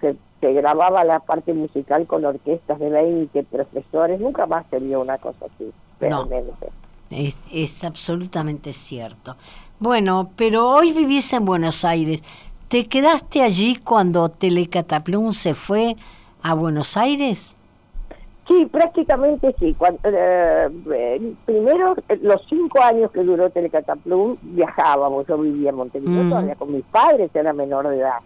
se, 0.00 0.52
grababa 0.52 1.04
la 1.04 1.20
parte 1.20 1.54
musical 1.54 2.06
con 2.06 2.24
orquestas 2.24 2.78
de 2.78 2.90
20 2.90 3.42
profesores, 3.44 4.20
nunca 4.20 4.46
más 4.46 4.66
se 4.70 4.78
vio 4.80 5.00
una 5.00 5.18
cosa 5.18 5.46
así, 5.46 5.72
realmente. 6.00 6.68
es, 7.10 7.36
es 7.50 7.84
absolutamente 7.84 8.72
cierto. 8.72 9.36
Bueno, 9.78 10.30
pero 10.36 10.68
hoy 10.68 10.92
vivís 10.92 11.32
en 11.32 11.44
Buenos 11.44 11.84
Aires. 11.84 12.22
¿Te 12.68 12.86
quedaste 12.86 13.42
allí 13.42 13.76
cuando 13.76 14.28
Telecataplum 14.30 15.32
se 15.32 15.54
fue 15.54 15.96
a 16.42 16.54
Buenos 16.54 16.96
Aires? 16.96 17.56
Sí, 18.48 18.66
prácticamente 18.66 19.54
sí. 19.58 19.74
Cuando, 19.78 20.00
eh, 20.04 20.68
eh, 20.92 21.34
primero, 21.44 21.94
los 22.22 22.44
cinco 22.48 22.82
años 22.82 23.10
que 23.12 23.22
duró 23.22 23.50
Telecataplum, 23.50 24.36
viajábamos. 24.42 25.26
Yo 25.26 25.38
vivía 25.38 25.70
en 25.70 25.76
Montevideo 25.76 26.24
mm. 26.24 26.28
todavía 26.28 26.54
con 26.56 26.72
mis 26.72 26.84
padres, 26.84 27.30
era 27.34 27.52
menor 27.52 27.88
de 27.88 27.98
edad. 27.98 28.18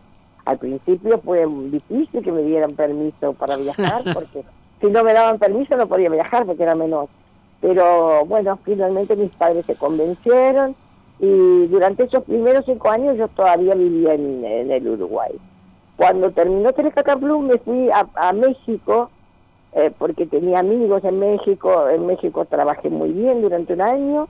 Al 0.47 0.59
principio 0.59 1.21
fue 1.25 1.45
difícil 1.71 2.23
que 2.23 2.33
me 2.33 2.43
dieran 2.43 2.75
permiso 2.75 3.35
para 3.35 3.57
viajar, 3.57 4.03
porque 4.15 4.45
si 4.81 4.87
no 4.87 5.03
me 5.05 5.13
daban 5.13 5.39
permiso 5.39 5.77
no 5.77 5.87
podía 5.87 6.09
viajar 6.09 6.47
porque 6.47 6.63
era 6.63 6.75
menor. 6.75 7.09
Pero 7.61 8.25
bueno, 8.27 8.59
finalmente 8.65 9.17
mis 9.17 9.33
padres 9.33 9.67
se 9.67 9.75
convencieron 9.75 10.75
y 11.19 11.67
durante 11.67 12.05
esos 12.05 12.25
primeros 12.25 12.65
cinco 12.67 12.91
años 12.91 13.17
yo 13.17 13.29
todavía 13.29 13.75
vivía 13.75 14.15
en, 14.15 14.45
el 14.71 14.89
Uruguay. 14.89 15.33
Cuando 15.97 16.31
terminó 16.31 16.73
Telecataplum 16.73 17.47
me 17.47 17.59
fui 17.59 17.89
a, 17.91 18.33
México 18.35 19.11
eh, 19.77 19.93
porque 19.97 20.25
tenía 20.25 20.61
amigos 20.61 21.05
en 21.05 21.19
México. 21.19 21.89
En 21.91 22.07
México 22.07 22.47
trabajé 22.47 22.89
muy 22.89 23.13
bien 23.13 23.43
durante 23.43 23.75
un 23.75 23.83
año 23.83 24.29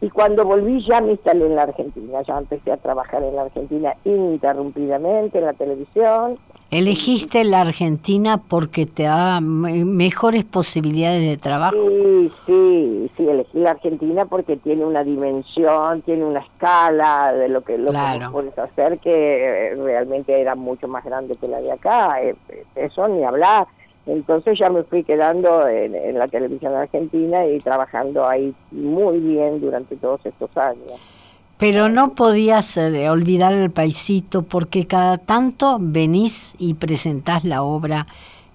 y 0.00 0.08
cuando 0.10 0.44
volví 0.44 0.80
ya 0.86 1.00
me 1.00 1.12
instalé 1.12 1.46
en 1.46 1.56
la 1.56 1.62
Argentina, 1.62 2.22
ya 2.22 2.38
empecé 2.38 2.70
a 2.70 2.76
trabajar 2.76 3.24
en 3.24 3.34
la 3.34 3.42
Argentina 3.42 3.94
ininterrumpidamente 4.04 5.38
en 5.38 5.46
la 5.46 5.54
televisión. 5.54 6.38
¿Elegiste 6.70 7.42
la 7.42 7.62
Argentina 7.62 8.40
porque 8.48 8.86
te 8.86 9.04
da 9.04 9.40
mejores 9.40 10.44
posibilidades 10.44 11.28
de 11.28 11.36
trabajo? 11.38 11.74
Sí, 11.76 12.32
sí, 12.46 13.10
sí, 13.16 13.28
elegí 13.28 13.58
la 13.58 13.72
Argentina 13.72 14.26
porque 14.26 14.56
tiene 14.58 14.84
una 14.84 15.02
dimensión, 15.02 16.02
tiene 16.02 16.24
una 16.24 16.40
escala 16.40 17.32
de 17.32 17.48
lo 17.48 17.62
que, 17.62 17.78
lo 17.78 17.90
puedes 18.30 18.56
hacer 18.56 19.00
que 19.00 19.74
realmente 19.76 20.40
era 20.40 20.54
mucho 20.54 20.86
más 20.86 21.04
grande 21.04 21.34
que 21.34 21.48
la 21.48 21.60
de 21.60 21.72
acá, 21.72 22.22
eh, 22.22 22.36
eso 22.76 23.08
ni 23.08 23.24
hablar 23.24 23.66
entonces 24.08 24.58
ya 24.58 24.70
me 24.70 24.82
fui 24.84 25.04
quedando 25.04 25.68
en, 25.68 26.18
la 26.18 26.26
televisión 26.28 26.74
argentina 26.74 27.46
y 27.46 27.60
trabajando 27.60 28.26
ahí 28.26 28.54
muy 28.70 29.18
bien 29.18 29.60
durante 29.60 29.96
todos 29.96 30.24
estos 30.24 30.56
años. 30.56 30.92
Pero 31.58 31.88
no 31.88 32.14
podías 32.14 32.76
eh, 32.76 33.10
olvidar 33.10 33.52
el 33.52 33.70
paisito 33.70 34.44
porque 34.44 34.86
cada 34.86 35.18
tanto 35.18 35.78
venís 35.80 36.54
y 36.58 36.74
presentás 36.74 37.44
la 37.44 37.62
obra 37.62 38.06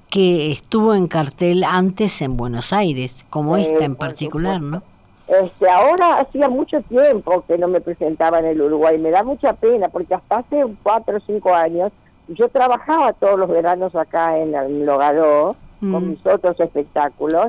que 0.09 0.51
estuvo 0.51 0.95
en 0.95 1.07
cartel 1.07 1.63
antes 1.63 2.21
en 2.21 2.37
Buenos 2.37 2.73
Aires, 2.73 3.25
como 3.29 3.57
esta 3.57 3.83
en 3.85 3.95
particular, 3.95 4.61
¿no? 4.61 4.81
Este, 5.27 5.69
ahora 5.69 6.19
hacía 6.19 6.49
mucho 6.49 6.81
tiempo 6.81 7.43
que 7.47 7.57
no 7.57 7.67
me 7.67 7.81
presentaba 7.81 8.39
en 8.39 8.45
el 8.45 8.61
Uruguay, 8.61 8.97
me 8.97 9.09
da 9.09 9.23
mucha 9.23 9.53
pena 9.53 9.89
porque 9.89 10.13
hasta 10.13 10.37
hace 10.37 10.63
cuatro 10.83 11.17
o 11.17 11.21
cinco 11.21 11.53
años 11.53 11.91
yo 12.27 12.49
trabajaba 12.49 13.13
todos 13.13 13.37
los 13.37 13.49
veranos 13.49 13.95
acá 13.95 14.37
en 14.37 14.55
el 14.55 14.85
Logadó 14.85 15.55
con 15.79 16.05
mm. 16.05 16.09
mis 16.11 16.25
otros 16.25 16.59
espectáculos 16.59 17.47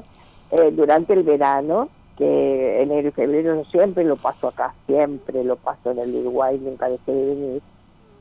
eh, 0.50 0.70
durante 0.72 1.12
el 1.12 1.22
verano, 1.22 1.88
que 2.16 2.82
enero 2.82 3.08
y 3.08 3.12
febrero 3.12 3.64
siempre 3.66 4.04
lo 4.04 4.16
paso 4.16 4.48
acá, 4.48 4.74
siempre 4.86 5.42
lo 5.44 5.56
paso 5.56 5.90
en 5.90 5.98
el 5.98 6.14
Uruguay, 6.14 6.58
nunca 6.62 6.88
dejé 6.88 7.12
de 7.12 7.26
venir. 7.26 7.62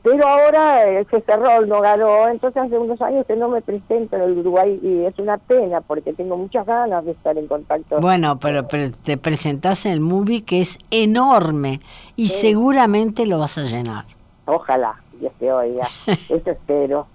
Pero 0.02 0.28
ahora 0.28 0.86
eh, 0.90 1.06
se 1.10 1.22
cerró 1.22 1.62
el 1.62 1.68
Nogaró, 1.68 2.28
entonces 2.28 2.62
hace 2.62 2.76
unos 2.76 3.00
años 3.00 3.24
que 3.26 3.36
no 3.36 3.48
me 3.48 3.62
presento 3.62 4.16
en 4.16 4.22
el 4.22 4.38
Uruguay 4.38 4.78
y 4.82 5.04
es 5.04 5.18
una 5.18 5.38
pena 5.38 5.80
porque 5.80 6.12
tengo 6.12 6.36
muchas 6.36 6.66
ganas 6.66 7.04
de 7.06 7.12
estar 7.12 7.38
en 7.38 7.46
contacto. 7.46 8.00
Bueno, 8.00 8.38
pero, 8.38 8.68
pero 8.68 8.90
te 9.02 9.16
presentás 9.16 9.86
en 9.86 9.92
el 9.92 10.00
movie 10.00 10.44
que 10.44 10.60
es 10.60 10.78
enorme 10.90 11.80
y 12.16 12.28
seguramente 12.28 13.26
lo 13.26 13.38
vas 13.38 13.56
a 13.56 13.62
llenar. 13.62 14.04
Ojalá, 14.44 14.96
Dios 15.18 15.32
te 15.38 15.52
oiga. 15.52 15.88
Eso 16.28 16.50
espero. 16.50 17.06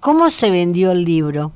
¿Cómo 0.00 0.30
se 0.30 0.50
vendió 0.50 0.92
el 0.92 1.04
libro? 1.04 1.52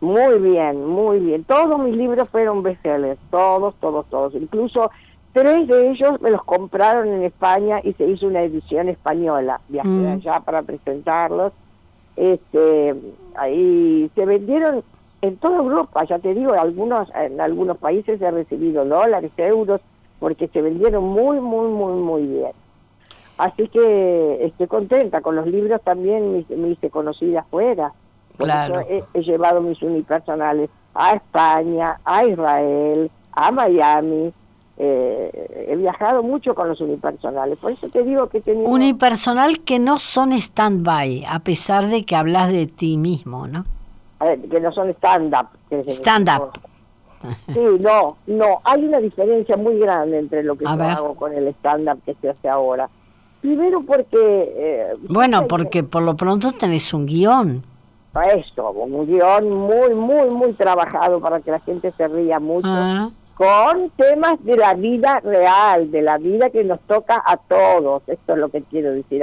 Muy 0.00 0.38
bien, 0.38 0.86
muy 0.86 1.18
bien. 1.18 1.44
Todos 1.44 1.82
mis 1.82 1.96
libros 1.96 2.28
fueron 2.28 2.62
bestsellers, 2.62 3.18
todos, 3.30 3.74
todos, 3.80 4.06
todos. 4.10 4.34
Incluso 4.34 4.90
tres 5.32 5.66
de 5.66 5.90
ellos 5.90 6.20
me 6.20 6.30
los 6.30 6.44
compraron 6.44 7.08
en 7.08 7.22
España 7.22 7.80
y 7.82 7.94
se 7.94 8.06
hizo 8.06 8.26
una 8.26 8.42
edición 8.42 8.88
española. 8.88 9.60
Viajé 9.68 9.88
mm. 9.88 10.12
allá 10.12 10.40
para 10.40 10.62
presentarlos. 10.62 11.52
Este, 12.16 12.94
ahí 13.34 14.10
se 14.14 14.26
vendieron 14.26 14.84
en 15.22 15.36
toda 15.38 15.56
Europa, 15.56 16.04
ya 16.04 16.18
te 16.18 16.34
digo, 16.34 16.52
algunos, 16.52 17.08
en 17.14 17.40
algunos 17.40 17.78
países 17.78 18.20
he 18.20 18.30
recibido 18.30 18.84
dólares, 18.84 19.32
euros, 19.38 19.80
porque 20.20 20.48
se 20.48 20.60
vendieron 20.60 21.02
muy, 21.02 21.40
muy, 21.40 21.68
muy, 21.68 21.94
muy 21.94 22.26
bien. 22.26 22.52
Así 23.38 23.68
que 23.68 24.44
estoy 24.44 24.66
contenta. 24.66 25.20
Con 25.20 25.36
los 25.36 25.46
libros 25.46 25.80
también 25.82 26.44
me, 26.48 26.68
hice 26.68 26.90
conocida 26.90 27.40
afuera. 27.40 27.92
Claro. 28.36 28.80
He, 28.88 29.22
llevado 29.22 29.60
mis 29.60 29.80
unipersonales 29.82 30.70
a 30.94 31.14
España, 31.14 32.00
a 32.04 32.24
Israel, 32.24 33.10
a 33.32 33.50
Miami. 33.50 34.32
Eh, 34.76 35.66
he 35.68 35.76
viajado 35.76 36.22
mucho 36.22 36.54
con 36.54 36.68
los 36.68 36.80
unipersonales. 36.80 37.58
Por 37.58 37.72
eso 37.72 37.88
te 37.88 38.02
digo 38.02 38.28
que 38.28 38.40
tengo... 38.40 38.68
Unipersonal 38.68 39.60
que 39.60 39.78
no 39.78 39.98
son 39.98 40.32
stand-by, 40.32 41.24
a 41.28 41.38
pesar 41.40 41.86
de 41.86 42.04
que 42.04 42.16
hablas 42.16 42.50
de 42.50 42.66
ti 42.66 42.96
mismo, 42.96 43.46
¿no? 43.46 43.64
que 44.50 44.60
no 44.60 44.72
son 44.72 44.90
stand-up. 44.90 45.48
Stand-up. 45.86 46.52
Sí, 47.46 47.60
no, 47.80 48.16
no. 48.26 48.60
Hay 48.64 48.84
una 48.84 48.98
diferencia 48.98 49.56
muy 49.56 49.78
grande 49.78 50.18
entre 50.18 50.42
lo 50.42 50.56
que 50.56 50.64
yo 50.64 50.70
hago 50.70 51.14
con 51.14 51.32
el 51.32 51.48
stand-up 51.48 52.00
que 52.04 52.14
se 52.14 52.30
hace 52.30 52.48
ahora. 52.48 52.88
Primero 53.44 53.82
porque... 53.82 54.16
Eh, 54.56 54.94
bueno, 55.06 55.46
porque 55.46 55.84
por 55.84 56.02
lo 56.02 56.16
pronto 56.16 56.52
tenés 56.52 56.94
un 56.94 57.04
guion. 57.04 57.62
Esto, 58.34 58.70
un 58.70 59.06
guion 59.06 59.50
muy, 59.50 59.94
muy, 59.94 60.30
muy 60.30 60.54
trabajado 60.54 61.20
para 61.20 61.40
que 61.40 61.50
la 61.50 61.60
gente 61.60 61.92
se 61.94 62.08
ría 62.08 62.40
mucho. 62.40 62.66
Ah. 62.70 63.10
Con 63.34 63.90
temas 63.98 64.42
de 64.42 64.56
la 64.56 64.72
vida 64.72 65.20
real, 65.20 65.90
de 65.90 66.00
la 66.00 66.16
vida 66.16 66.48
que 66.48 66.64
nos 66.64 66.80
toca 66.86 67.22
a 67.22 67.36
todos. 67.36 68.02
Esto 68.06 68.32
es 68.32 68.38
lo 68.38 68.48
que 68.48 68.62
quiero 68.62 68.92
decir. 68.92 69.22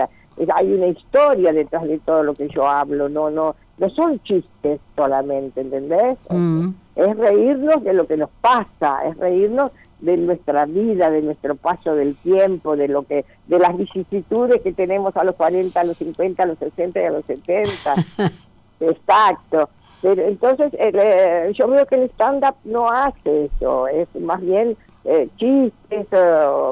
Hay 0.54 0.72
una 0.72 0.86
historia 0.86 1.52
detrás 1.52 1.82
de 1.86 1.98
todo 1.98 2.22
lo 2.22 2.36
que 2.36 2.48
yo 2.50 2.68
hablo. 2.68 3.10
No, 3.10 3.32
no, 3.32 3.56
no 3.80 3.90
son 3.90 4.20
chistes 4.20 4.80
solamente, 4.96 5.62
¿entendés? 5.62 6.20
Mm. 6.30 6.70
Es 6.96 7.18
reírnos 7.18 7.84
de 7.84 7.94
lo 7.94 8.06
que 8.06 8.18
nos 8.18 8.30
pasa, 8.40 9.00
es 9.08 9.18
reírnos 9.18 9.72
de 10.02 10.18
nuestra 10.18 10.66
vida, 10.66 11.10
de 11.10 11.22
nuestro 11.22 11.56
paso 11.56 11.96
del 11.96 12.16
tiempo, 12.16 12.76
de 12.76 12.88
lo 12.88 13.04
que, 13.04 13.26
de 13.48 13.60
las 13.60 13.78
vicisitudes 13.78 14.62
que 14.62 14.74
tenemos 14.74 15.16
a 15.16 15.24
los 15.24 15.36
40, 15.36 15.80
a 15.80 15.84
los 15.84 15.98
50, 15.98 16.44
a 16.44 16.46
los 16.48 16.58
60 16.58 17.02
y 17.02 17.06
a 17.06 17.12
los 17.12 17.26
70. 17.26 17.96
Exacto. 18.80 19.70
Pero 20.02 20.24
entonces 20.24 20.74
eh, 20.80 21.52
yo 21.54 21.68
veo 21.68 21.86
que 21.86 21.96
el 21.96 22.10
stand-up 22.10 22.56
no 22.64 22.90
hace 22.90 23.46
eso, 23.46 23.88
es 23.88 24.08
más 24.20 24.42
bien 24.42 24.76
eh, 25.06 25.30
chistes, 25.38 26.08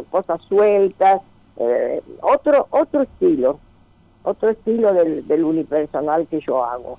cosas 0.09 0.41
sueltas, 0.47 1.21
eh, 1.57 2.01
otro 2.21 2.67
otro 2.71 3.03
estilo, 3.03 3.59
otro 4.23 4.49
estilo 4.49 4.93
del, 4.93 5.27
del 5.27 5.43
unipersonal 5.43 6.27
que 6.27 6.39
yo 6.39 6.63
hago. 6.65 6.97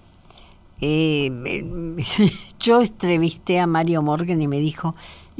eh, 0.80 1.30
yo 2.60 2.80
entrevisté 2.80 3.58
a 3.58 3.66
Mario 3.66 4.02
Morgan 4.02 4.40
y 4.40 4.48
me 4.48 4.58
dijo, 4.60 4.94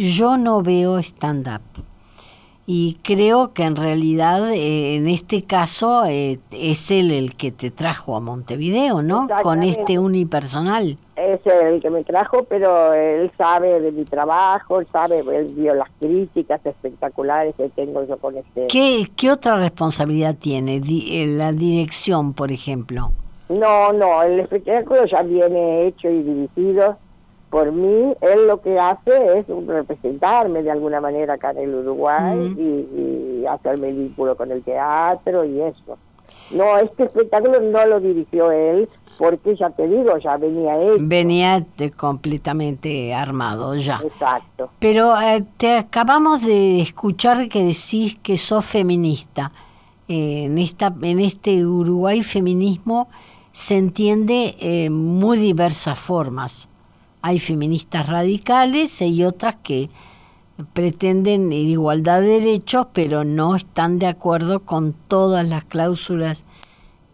yo 0.08 0.36
no 0.36 0.62
veo 0.62 0.98
stand-up. 0.98 1.60
Y 2.72 2.98
creo 3.02 3.52
que 3.52 3.64
en 3.64 3.74
realidad 3.74 4.52
eh, 4.52 4.94
en 4.94 5.08
este 5.08 5.42
caso 5.42 6.04
eh, 6.06 6.38
es 6.52 6.90
él 6.92 7.10
el 7.10 7.34
que 7.34 7.50
te 7.50 7.72
trajo 7.72 8.14
a 8.14 8.20
Montevideo, 8.20 9.02
¿no? 9.02 9.26
Con 9.42 9.64
este 9.64 9.98
unipersonal. 9.98 10.96
Es 11.16 11.40
el 11.46 11.82
que 11.82 11.90
me 11.90 12.04
trajo, 12.04 12.44
pero 12.44 12.94
él 12.94 13.30
sabe 13.36 13.80
de 13.80 13.90
mi 13.90 14.04
trabajo, 14.04 14.80
él 14.80 14.86
sabe, 14.92 15.18
él 15.18 15.52
vio 15.56 15.74
las 15.74 15.88
críticas 15.98 16.64
espectaculares 16.64 17.56
que 17.56 17.68
tengo 17.70 18.06
yo 18.06 18.16
con 18.18 18.36
este... 18.36 18.68
¿Qué, 18.68 19.06
qué 19.16 19.32
otra 19.32 19.56
responsabilidad 19.56 20.36
tiene? 20.36 20.80
la 21.26 21.52
dirección, 21.52 22.34
por 22.34 22.52
ejemplo. 22.52 23.10
No, 23.48 23.92
no, 23.92 24.22
el 24.22 24.38
espectáculo 24.38 25.06
ya 25.06 25.22
viene 25.22 25.88
hecho 25.88 26.08
y 26.08 26.22
dirigido 26.22 26.96
por 27.50 27.72
mí. 27.72 28.14
Él 28.20 28.46
lo 28.46 28.60
que 28.62 28.78
hace 28.78 29.38
es 29.38 29.46
representarme 29.66 30.62
de 30.62 30.70
alguna 30.70 31.00
manera 31.00 31.34
acá 31.34 31.50
en 31.50 31.58
el 31.58 31.74
Uruguay 31.74 32.54
y, 32.56 33.44
hacerme 33.46 33.90
vínculo 33.90 34.36
con 34.36 34.52
el 34.52 34.62
teatro 34.62 35.44
y 35.44 35.60
eso. 35.60 35.98
No, 36.52 36.76
este 36.78 37.04
espectáculo 37.04 37.58
no 37.60 37.84
lo 37.86 38.00
dirigió 38.00 38.52
él 38.52 38.88
porque 39.18 39.56
ya 39.56 39.70
te 39.70 39.88
digo, 39.88 40.16
ya 40.18 40.36
venía 40.36 40.80
hecho. 40.80 40.96
Venía 41.00 41.66
completamente 41.96 43.12
armado 43.12 43.74
ya. 43.74 44.00
Exacto. 44.04 44.70
Pero 44.78 45.20
eh, 45.20 45.44
te 45.56 45.76
acabamos 45.76 46.46
de 46.46 46.80
escuchar 46.80 47.48
que 47.48 47.64
decís 47.64 48.16
que 48.22 48.36
sos 48.36 48.64
feminista. 48.64 49.52
Eh, 50.08 50.44
en, 50.44 50.58
esta, 50.58 50.94
en 51.02 51.20
este 51.20 51.66
Uruguay 51.66 52.22
feminismo 52.22 53.08
se 53.52 53.76
entiende 53.76 54.56
en 54.60 54.92
muy 54.92 55.38
diversas 55.38 55.98
formas. 55.98 56.70
Hay 57.22 57.38
feministas 57.38 58.08
radicales 58.08 59.00
y 59.02 59.24
otras 59.24 59.56
que 59.56 59.90
pretenden 60.72 61.52
igualdad 61.52 62.20
de 62.20 62.40
derechos, 62.40 62.88
pero 62.92 63.24
no 63.24 63.56
están 63.56 63.98
de 63.98 64.06
acuerdo 64.06 64.60
con 64.60 64.94
todas 65.08 65.48
las 65.48 65.64
cláusulas 65.64 66.44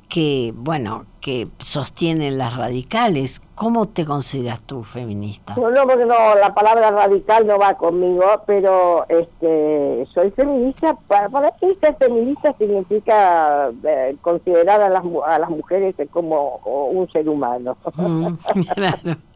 que, 0.08 0.52
bueno, 0.56 1.04
que 1.20 1.48
sostienen 1.58 2.38
las 2.38 2.56
radicales. 2.56 3.42
¿Cómo 3.54 3.86
te 3.86 4.04
consideras 4.04 4.60
tú 4.60 4.84
feminista? 4.84 5.54
No, 5.56 5.70
no, 5.70 5.86
porque 5.86 6.04
no, 6.04 6.34
la 6.36 6.54
palabra 6.54 6.90
radical 6.90 7.46
no 7.46 7.58
va 7.58 7.74
conmigo, 7.74 8.24
pero 8.46 9.06
este, 9.08 10.06
soy 10.14 10.30
feminista. 10.32 10.94
Para, 11.08 11.28
para 11.28 11.52
mí 11.60 11.74
ser 11.80 11.96
feminista 11.96 12.54
significa 12.58 13.70
eh, 13.82 14.16
considerar 14.20 14.80
a 14.80 14.88
las, 14.88 15.02
a 15.26 15.38
las 15.38 15.50
mujeres 15.50 15.94
como 16.10 16.56
un 16.92 17.10
ser 17.10 17.28
humano. 17.28 17.76
Mm, 17.96 18.34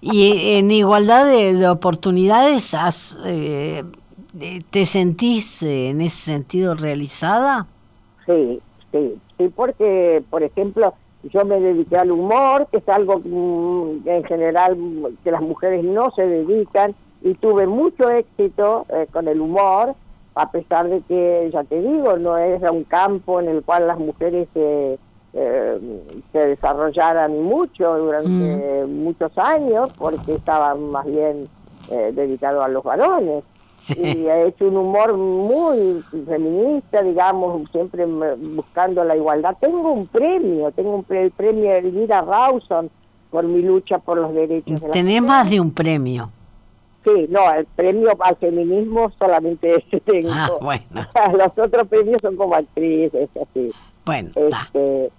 y 0.00 0.56
en 0.56 0.70
igualdad 0.70 1.26
de, 1.26 1.68
oportunidades, 1.68 2.74
has, 2.74 3.18
eh, 3.24 3.84
¿te 4.70 4.84
sentís 4.84 5.62
eh, 5.62 5.90
en 5.90 6.00
ese 6.00 6.32
sentido 6.32 6.74
realizada? 6.74 7.66
Sí, 8.26 8.60
sí, 8.92 9.14
sí, 9.38 9.52
porque, 9.54 10.22
por 10.30 10.42
ejemplo, 10.42 10.94
yo 11.32 11.44
me 11.44 11.60
dediqué 11.60 11.96
al 11.96 12.10
humor, 12.10 12.66
que 12.70 12.78
es 12.78 12.88
algo 12.88 13.20
mm, 13.24 14.08
en 14.08 14.24
general 14.24 14.76
que 15.22 15.30
las 15.30 15.40
mujeres 15.40 15.84
no 15.84 16.10
se 16.10 16.26
dedican, 16.26 16.94
y 17.22 17.34
tuve 17.34 17.66
mucho 17.66 18.10
éxito 18.10 18.84
eh, 18.90 19.06
con 19.10 19.28
el 19.28 19.40
humor, 19.40 19.94
a 20.34 20.50
pesar 20.50 20.88
de 20.88 21.00
que, 21.02 21.48
ya 21.52 21.64
te 21.64 21.80
digo, 21.80 22.18
no 22.18 22.36
es 22.36 22.60
un 22.62 22.84
campo 22.84 23.40
en 23.40 23.48
el 23.48 23.62
cual 23.62 23.86
las 23.86 23.98
mujeres 23.98 24.48
eh, 24.54 24.98
se 25.34 26.38
desarrollaran 26.38 27.42
mucho 27.42 27.96
durante 27.98 28.86
mm. 28.86 29.02
muchos 29.02 29.36
años, 29.36 29.92
porque 29.98 30.34
estaban 30.34 30.90
más 30.90 31.06
bien 31.06 31.44
eh, 31.90 32.12
dedicados 32.14 32.64
a 32.64 32.68
los 32.68 32.84
varones 32.84 33.42
y 33.96 34.26
ha 34.28 34.44
hecho 34.44 34.68
un 34.68 34.76
humor 34.76 35.14
muy 35.16 36.02
feminista, 36.26 37.02
digamos, 37.02 37.70
siempre 37.70 38.06
buscando 38.06 39.04
la 39.04 39.16
igualdad. 39.16 39.56
Tengo 39.60 39.92
un 39.92 40.06
premio, 40.06 40.70
tengo 40.72 40.96
un 40.96 41.16
el 41.16 41.30
premio 41.32 41.72
Elvira 41.74 42.22
Rawson 42.22 42.90
por 43.30 43.44
mi 43.44 43.62
lucha 43.62 43.98
por 43.98 44.18
los 44.18 44.32
derechos 44.32 44.80
de 44.80 44.88
Tenés 44.90 45.22
más 45.22 45.50
de 45.50 45.60
un 45.60 45.72
premio. 45.72 46.30
Sí, 47.04 47.26
no, 47.28 47.52
el 47.52 47.66
premio 47.66 48.16
al 48.20 48.36
feminismo 48.36 49.12
solamente 49.18 49.74
ese 49.76 50.00
tengo. 50.04 50.30
Ah, 50.32 50.50
bueno. 50.60 50.84
los 51.38 51.66
otros 51.66 51.88
premios 51.88 52.22
son 52.22 52.36
como 52.36 52.54
actrices, 52.54 53.28
así. 53.36 53.70
Bueno, 54.06 54.30
este, 54.34 55.10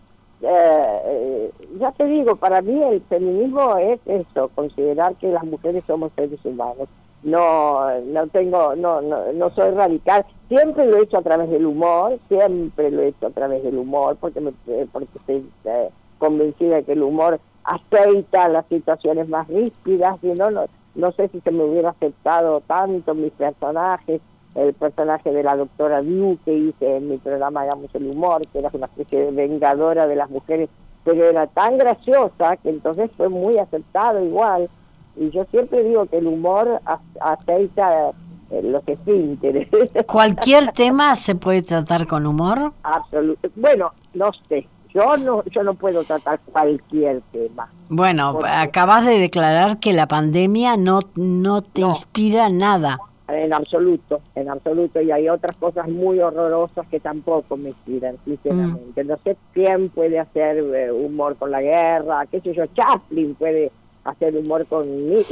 eh, 0.41 1.51
ya 1.79 1.91
te 1.91 2.05
digo, 2.05 2.35
para 2.35 2.61
mí 2.61 2.81
el 2.83 3.01
feminismo 3.03 3.77
es 3.77 3.99
eso, 4.05 4.49
considerar 4.53 5.15
que 5.15 5.27
las 5.29 5.43
mujeres 5.43 5.83
somos 5.85 6.11
seres 6.15 6.43
humanos. 6.43 6.87
No 7.23 7.89
no 8.01 8.27
tengo 8.27 8.75
no, 8.75 9.01
no 9.01 9.33
no 9.33 9.49
soy 9.51 9.71
radical. 9.71 10.25
Siempre 10.47 10.85
lo 10.85 10.97
he 10.97 11.03
hecho 11.03 11.17
a 11.17 11.23
través 11.23 11.49
del 11.49 11.65
humor 11.65 12.19
siempre 12.27 12.91
lo 12.91 13.01
he 13.01 13.07
hecho 13.07 13.27
a 13.27 13.31
través 13.31 13.63
del 13.63 13.77
humor 13.77 14.17
porque 14.19 14.41
me, 14.41 14.51
eh, 14.67 14.85
porque 14.91 15.17
estoy 15.17 15.49
eh, 15.63 15.89
convencida 16.19 16.75
de 16.75 16.83
que 16.83 16.91
el 16.93 17.01
humor 17.01 17.39
aceita 17.63 18.47
las 18.49 18.67
situaciones 18.67 19.27
más 19.27 19.47
ríspidas 19.47 20.17
y 20.23 20.27
no 20.27 20.51
no 20.51 20.65
no 20.93 21.11
sé 21.13 21.27
si 21.29 21.41
se 21.41 21.51
me 21.51 21.63
hubiera 21.63 21.89
aceptado 21.89 22.61
tanto 22.61 23.15
mis 23.15 23.31
personajes 23.31 24.21
el 24.55 24.73
personaje 24.73 25.31
de 25.31 25.43
la 25.43 25.57
doctora 25.57 26.01
Liu 26.01 26.37
que 26.45 26.53
hice 26.53 26.97
en 26.97 27.09
mi 27.09 27.17
programa 27.17 27.61
Hagamos 27.61 27.93
el 27.93 28.07
Humor, 28.07 28.47
que 28.47 28.59
era 28.59 28.69
una 28.73 28.87
especie 28.87 29.25
de 29.25 29.31
vengadora 29.31 30.07
de 30.07 30.15
las 30.15 30.29
mujeres, 30.29 30.69
pero 31.03 31.25
era 31.25 31.45
tan 31.47 31.77
graciosa 31.77 32.57
que 32.57 32.69
entonces 32.69 33.11
fue 33.17 33.29
muy 33.29 33.57
aceptado 33.57 34.23
igual. 34.23 34.69
Y 35.17 35.29
yo 35.29 35.45
siempre 35.51 35.83
digo 35.83 36.05
que 36.07 36.17
el 36.17 36.27
humor 36.27 36.81
aceita 37.19 38.11
eh, 38.49 38.61
los 38.63 38.85
esfínteres. 38.87 39.67
¿Cualquier 40.07 40.71
tema 40.71 41.15
se 41.15 41.35
puede 41.35 41.61
tratar 41.61 42.07
con 42.07 42.25
humor? 42.25 42.73
Absolutamente. 42.83 43.51
Bueno, 43.59 43.91
no 44.13 44.31
sé. 44.47 44.67
Yo 44.93 45.17
no, 45.17 45.43
yo 45.51 45.61
no 45.63 45.73
puedo 45.73 46.05
tratar 46.05 46.39
cualquier 46.51 47.21
tema. 47.33 47.69
Bueno, 47.89 48.39
acabas 48.45 49.05
de 49.05 49.19
declarar 49.19 49.77
que 49.77 49.91
la 49.91 50.07
pandemia 50.07 50.77
no, 50.77 50.99
no 51.15 51.61
te 51.61 51.81
inspira 51.81 52.47
nada. 52.47 52.99
En 53.27 53.53
absoluto, 53.53 54.21
en 54.35 54.49
absoluto. 54.49 55.01
Y 55.01 55.11
hay 55.11 55.29
otras 55.29 55.55
cosas 55.57 55.87
muy 55.87 56.19
horrorosas 56.19 56.85
que 56.87 56.99
tampoco 56.99 57.57
me 57.57 57.69
inspiran, 57.69 58.17
sinceramente. 58.23 59.03
Mm. 59.03 59.07
No 59.07 59.17
sé 59.23 59.35
quién 59.53 59.89
puede 59.89 60.19
hacer 60.19 60.57
eh, 60.57 60.91
humor 60.91 61.35
con 61.35 61.49
la 61.49 61.61
guerra, 61.61 62.25
qué 62.27 62.39
sé 62.41 62.53
yo, 62.53 62.65
Chaplin 62.67 63.33
puede 63.35 63.71
hacer 64.03 64.37
humor 64.37 64.67
con 64.67 64.85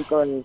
con, 0.09 0.43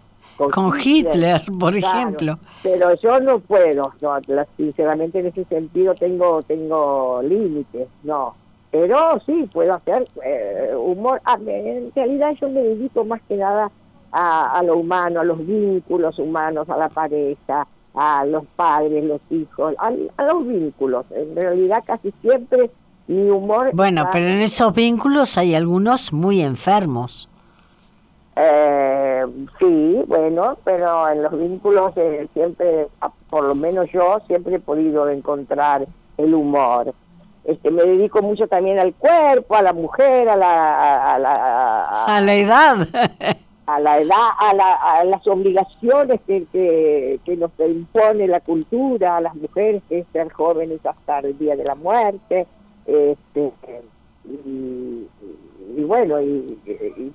con, 0.50 0.72
Hitler, 0.78 1.40
por 1.58 1.74
ejemplo. 1.74 2.38
Pero 2.62 2.94
yo 2.94 3.18
no 3.18 3.40
puedo, 3.40 3.92
no, 4.00 4.18
sinceramente 4.56 5.20
en 5.20 5.26
ese 5.26 5.44
sentido 5.44 5.94
tengo 5.94 6.42
tengo 6.42 7.22
límites, 7.22 7.88
no. 8.02 8.34
Pero 8.70 9.18
sí, 9.24 9.48
puedo 9.52 9.72
hacer 9.74 10.06
eh, 10.22 10.74
humor. 10.76 11.20
Ah, 11.24 11.38
en 11.46 11.90
realidad 11.94 12.34
yo 12.38 12.50
me 12.50 12.60
dedico 12.60 13.04
más 13.04 13.22
que 13.22 13.36
nada 13.36 13.70
a, 14.12 14.58
a 14.58 14.62
lo 14.62 14.76
humano, 14.76 15.20
a 15.20 15.24
los 15.24 15.44
vínculos 15.46 16.18
humanos, 16.18 16.68
a 16.68 16.76
la 16.76 16.88
pareja, 16.88 17.66
a 17.94 18.24
los 18.24 18.44
padres, 18.56 19.04
los 19.04 19.20
hijos, 19.30 19.74
a, 19.78 19.92
a 20.16 20.24
los 20.24 20.46
vínculos. 20.46 21.06
En 21.10 21.34
realidad 21.34 21.82
casi 21.86 22.12
siempre 22.20 22.70
mi 23.08 23.30
humor... 23.30 23.70
Bueno, 23.72 24.08
pero 24.12 24.26
en 24.26 24.40
esos 24.40 24.74
vínculos 24.74 25.36
hay 25.38 25.54
algunos 25.54 26.12
muy 26.12 26.40
enfermos. 26.42 27.28
Eh, 28.36 29.26
sí, 29.58 30.02
bueno, 30.06 30.58
pero 30.62 31.08
en 31.08 31.22
los 31.24 31.36
vínculos 31.36 31.92
eh, 31.96 32.28
siempre, 32.34 32.86
por 33.30 33.44
lo 33.44 33.54
menos 33.54 33.90
yo, 33.90 34.20
siempre 34.28 34.56
he 34.56 34.60
podido 34.60 35.08
encontrar 35.08 35.86
el 36.18 36.34
humor. 36.34 36.94
Este, 37.44 37.70
me 37.70 37.82
dedico 37.82 38.22
mucho 38.22 38.46
también 38.46 38.78
al 38.78 38.94
cuerpo, 38.94 39.56
a 39.56 39.62
la 39.62 39.72
mujer, 39.72 40.28
a 40.28 40.36
la... 40.36 41.14
A 41.14 41.18
la, 41.18 42.04
a, 42.04 42.20
la 42.20 42.34
edad. 42.34 42.88
a 43.68 43.78
la 43.80 43.98
edad, 43.98 44.30
a, 44.38 44.54
la, 44.54 44.72
a 44.72 45.04
las 45.04 45.26
obligaciones 45.26 46.22
que, 46.26 46.46
que, 47.22 47.36
nos 47.36 47.50
impone 47.58 48.26
la 48.26 48.40
cultura, 48.40 49.18
a 49.18 49.20
las 49.20 49.34
mujeres, 49.34 49.82
que 49.90 49.98
es 49.98 50.06
ser 50.10 50.32
jóvenes 50.32 50.80
hasta 50.86 51.18
el 51.18 51.36
día 51.36 51.54
de 51.54 51.64
la 51.64 51.74
muerte. 51.74 52.46
Este, 52.86 53.52
y, 54.24 55.84
bueno, 55.84 56.18
y, 56.22 56.58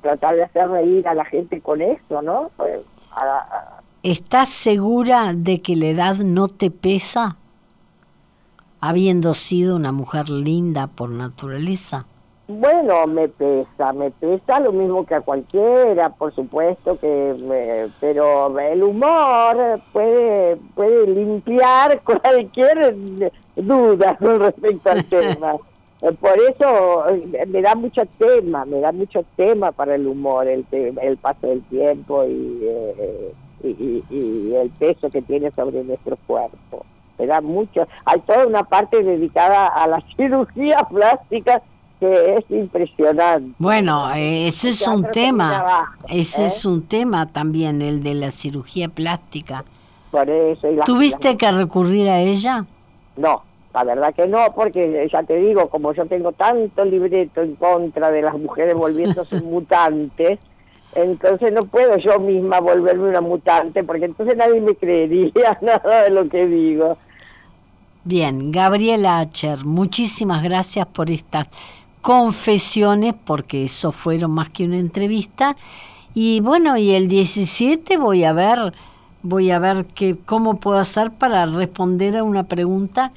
tratar 0.04 0.36
de 0.36 0.44
hacer 0.44 0.70
reír 0.70 1.08
a 1.08 1.16
la 1.16 1.26
gente 1.26 1.60
con 1.60 1.82
eso, 1.82 2.22
¿no? 2.22 2.52
Pues, 2.56 2.86
¿Estás 4.04 4.50
segura 4.50 5.34
de 5.34 5.60
que 5.60 5.76
la 5.76 5.88
edad 5.88 6.18
no 6.18 6.50
te 6.50 6.70
pesa, 6.70 7.38
habiendo 8.80 9.34
sido 9.34 9.76
una 9.76 9.92
mujer 9.92 10.30
linda 10.30 10.86
por 10.86 11.10
naturaleza? 11.10 12.06
Bueno, 12.48 13.08
me 13.08 13.30
pesa, 13.30 13.94
me 13.94 14.12
pesa 14.12 14.60
lo 14.60 14.74
mismo 14.74 15.06
que 15.06 15.16
a 15.16 15.22
cualquiera, 15.22 16.10
por 16.10 16.36
supuesto 16.36 17.00
que, 17.00 17.90
pero 18.02 18.60
el 18.60 18.84
humor 18.84 19.80
puede 19.94 20.58
puede 20.76 21.08
limpiar 21.08 22.02
cualquier 22.04 23.32
duda 23.56 24.18
con 24.18 24.40
respecto 24.42 24.92
al 24.92 25.06
tema. 25.06 25.56
Por 26.20 26.38
eso 26.38 27.08
eh, 27.08 27.46
me 27.48 27.62
da 27.62 27.76
mucho 27.76 28.02
tema, 28.18 28.66
me 28.66 28.82
da 28.82 28.92
mucho 28.92 29.24
tema 29.38 29.72
para 29.72 29.96
el 29.96 30.06
humor, 30.06 30.46
el, 30.50 30.66
el 30.70 31.16
paso 31.16 31.48
del 31.48 31.62
tiempo 31.70 32.26
eh, 32.28 33.34
y, 33.64 34.04
y, 34.10 34.54
el 34.54 34.70
peso 34.72 35.10
que 35.10 35.22
tiene 35.22 35.50
sobre 35.52 35.82
nuestro 35.82 36.18
cuerpo. 36.28 36.86
Me 37.18 37.26
da 37.26 37.40
mucho. 37.40 37.88
Hay 38.04 38.20
toda 38.20 38.46
una 38.46 38.66
parte 38.66 39.02
dedicada 39.02 39.68
a 39.68 39.88
la 39.88 40.04
cirugía 40.18 40.86
plástica 40.90 41.62
que 42.04 42.36
es 42.36 42.52
impresionante. 42.52 43.56
Bueno, 43.58 44.12
ese 44.14 44.70
es 44.70 44.86
un 44.88 45.04
tema, 45.12 45.96
ese 46.10 46.46
es 46.46 46.66
un 46.66 46.82
tema 46.84 47.28
también, 47.28 47.82
el 47.82 48.04
de 48.04 48.14
la 48.14 48.32
cirugía 48.32 48.90
plástica. 48.90 49.64
Por 50.12 50.30
eso. 50.30 50.68
¿Tuviste 50.86 51.38
que 51.38 51.52
recurrir 51.52 52.10
a 52.10 52.20
ella? 52.20 52.66
No, 53.16 53.42
la 53.74 53.84
verdad 53.86 54.14
que 54.14 54.28
no, 54.28 54.54
porque 54.54 55.08
ya 55.12 55.24
te 55.24 55.38
digo, 55.38 55.70
como 55.70 55.94
yo 55.94 56.06
tengo 56.06 56.34
tanto 56.34 56.84
libreto 56.84 57.42
en 57.42 57.56
contra 57.56 58.12
de 58.12 58.22
las 58.22 58.38
mujeres 58.38 58.76
volviéndose 58.76 59.42
mutantes, 59.42 60.40
entonces 60.96 61.54
no 61.54 61.66
puedo 61.66 61.98
yo 61.98 62.20
misma 62.20 62.60
volverme 62.60 63.10
una 63.10 63.22
mutante, 63.22 63.84
porque 63.84 64.06
entonces 64.06 64.36
nadie 64.36 64.60
me 64.60 64.76
creería 64.76 65.58
nada 65.62 66.04
de 66.04 66.10
lo 66.10 66.28
que 66.28 66.48
digo. 66.48 66.98
Bien, 68.04 68.52
Gabriela 68.52 69.20
Acher, 69.20 69.64
muchísimas 69.64 70.44
gracias 70.44 70.86
por 70.88 71.10
estas 71.10 71.48
confesiones, 72.04 73.16
porque 73.26 73.64
eso 73.64 73.94
fueron 73.94 74.32
más 74.32 74.50
que 74.50 74.66
una 74.66 74.78
entrevista. 74.78 75.56
Y 76.14 76.42
bueno, 76.42 76.76
y 76.78 76.92
el 76.92 77.08
17 77.08 77.98
voy 77.98 78.26
a 78.26 78.34
ver, 78.34 78.74
voy 79.24 79.52
a 79.52 79.58
ver 79.58 79.86
que, 79.86 80.18
cómo 80.18 80.60
puedo 80.60 80.78
hacer 80.78 81.12
para 81.12 81.46
responder 81.46 82.18
a 82.18 82.24
una 82.24 82.44
pregunta 82.44 83.14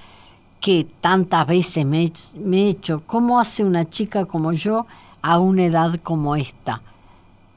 que 0.61 0.87
tantas 1.01 1.49
veces 1.49 1.85
me, 1.85 2.05
he 2.05 2.69
hecho, 2.69 3.03
¿cómo 3.07 3.41
hace 3.41 3.65
una 3.65 3.91
chica 3.91 4.25
como 4.25 4.53
yo 4.53 4.87
a 5.21 5.41
una 5.41 5.65
edad 5.65 5.99
como 6.05 6.37
esta? 6.37 6.81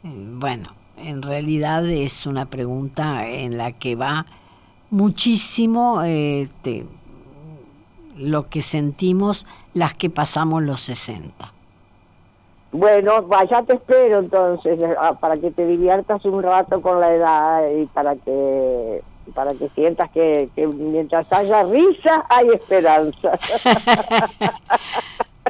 Eh, 0.04 0.10
bueno, 0.34 0.74
en 0.98 1.22
realidad 1.22 1.88
es 1.88 2.26
una 2.26 2.48
pregunta 2.48 3.28
en 3.28 3.56
la 3.56 3.74
que 3.74 3.96
va 3.96 4.26
muchísimo 4.90 6.02
este, 6.02 6.88
lo 8.20 8.50
que 8.50 8.62
sentimos 8.62 9.48
las 9.74 9.94
que 9.94 10.10
pasamos 10.10 10.64
los 10.64 10.82
60. 10.82 11.54
Bueno, 12.72 13.24
vaya 13.24 13.64
te 13.64 13.74
espero 13.74 14.20
entonces, 14.20 14.80
ah, 15.00 15.14
para 15.20 15.38
que 15.38 15.50
te 15.50 15.66
diviertas 15.66 16.24
un 16.26 16.44
rato 16.44 16.82
con 16.82 17.00
la 17.00 17.14
edad 17.14 17.70
y 17.72 17.86
para 17.88 18.16
que 18.16 19.02
para 19.34 19.54
que 19.54 19.70
sientas 19.70 20.10
que, 20.12 20.50
mientras 20.56 21.32
haya 21.32 21.64
risa 21.64 22.26
hay 22.30 22.48
esperanza. 22.50 23.40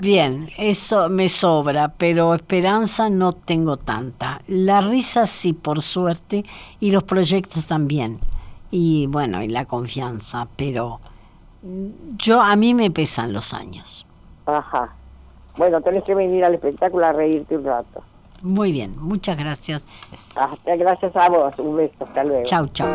Bien, 0.01 0.49
eso 0.57 1.09
me 1.09 1.27
sobra, 1.27 1.93
pero 1.97 2.33
esperanza 2.33 3.09
no 3.09 3.33
tengo 3.33 3.77
tanta. 3.77 4.41
La 4.47 4.79
risa 4.79 5.25
sí, 5.25 5.51
por 5.51 5.81
suerte, 5.81 6.45
y 6.79 6.91
los 6.91 7.03
proyectos 7.03 7.65
también. 7.65 8.19
Y 8.71 9.07
bueno, 9.07 9.43
y 9.43 9.49
la 9.49 9.65
confianza, 9.65 10.47
pero 10.55 11.01
yo 12.17 12.41
a 12.41 12.55
mí 12.55 12.73
me 12.73 12.91
pesan 12.91 13.33
los 13.33 13.53
años. 13.53 14.05
Ajá. 14.45 14.93
Bueno, 15.57 15.81
tenés 15.81 16.03
que 16.03 16.15
venir 16.15 16.43
al 16.45 16.55
espectáculo 16.55 17.05
a 17.05 17.13
reírte 17.13 17.57
un 17.57 17.65
rato. 17.65 18.01
Muy 18.41 18.71
bien, 18.71 18.95
muchas 18.97 19.37
gracias. 19.37 19.85
Hasta, 20.35 20.75
gracias 20.77 21.15
a 21.15 21.29
vos, 21.29 21.53
un 21.59 21.75
beso, 21.75 22.05
hasta 22.05 22.23
luego. 22.23 22.45
Chau, 22.45 22.67
chau. 22.67 22.87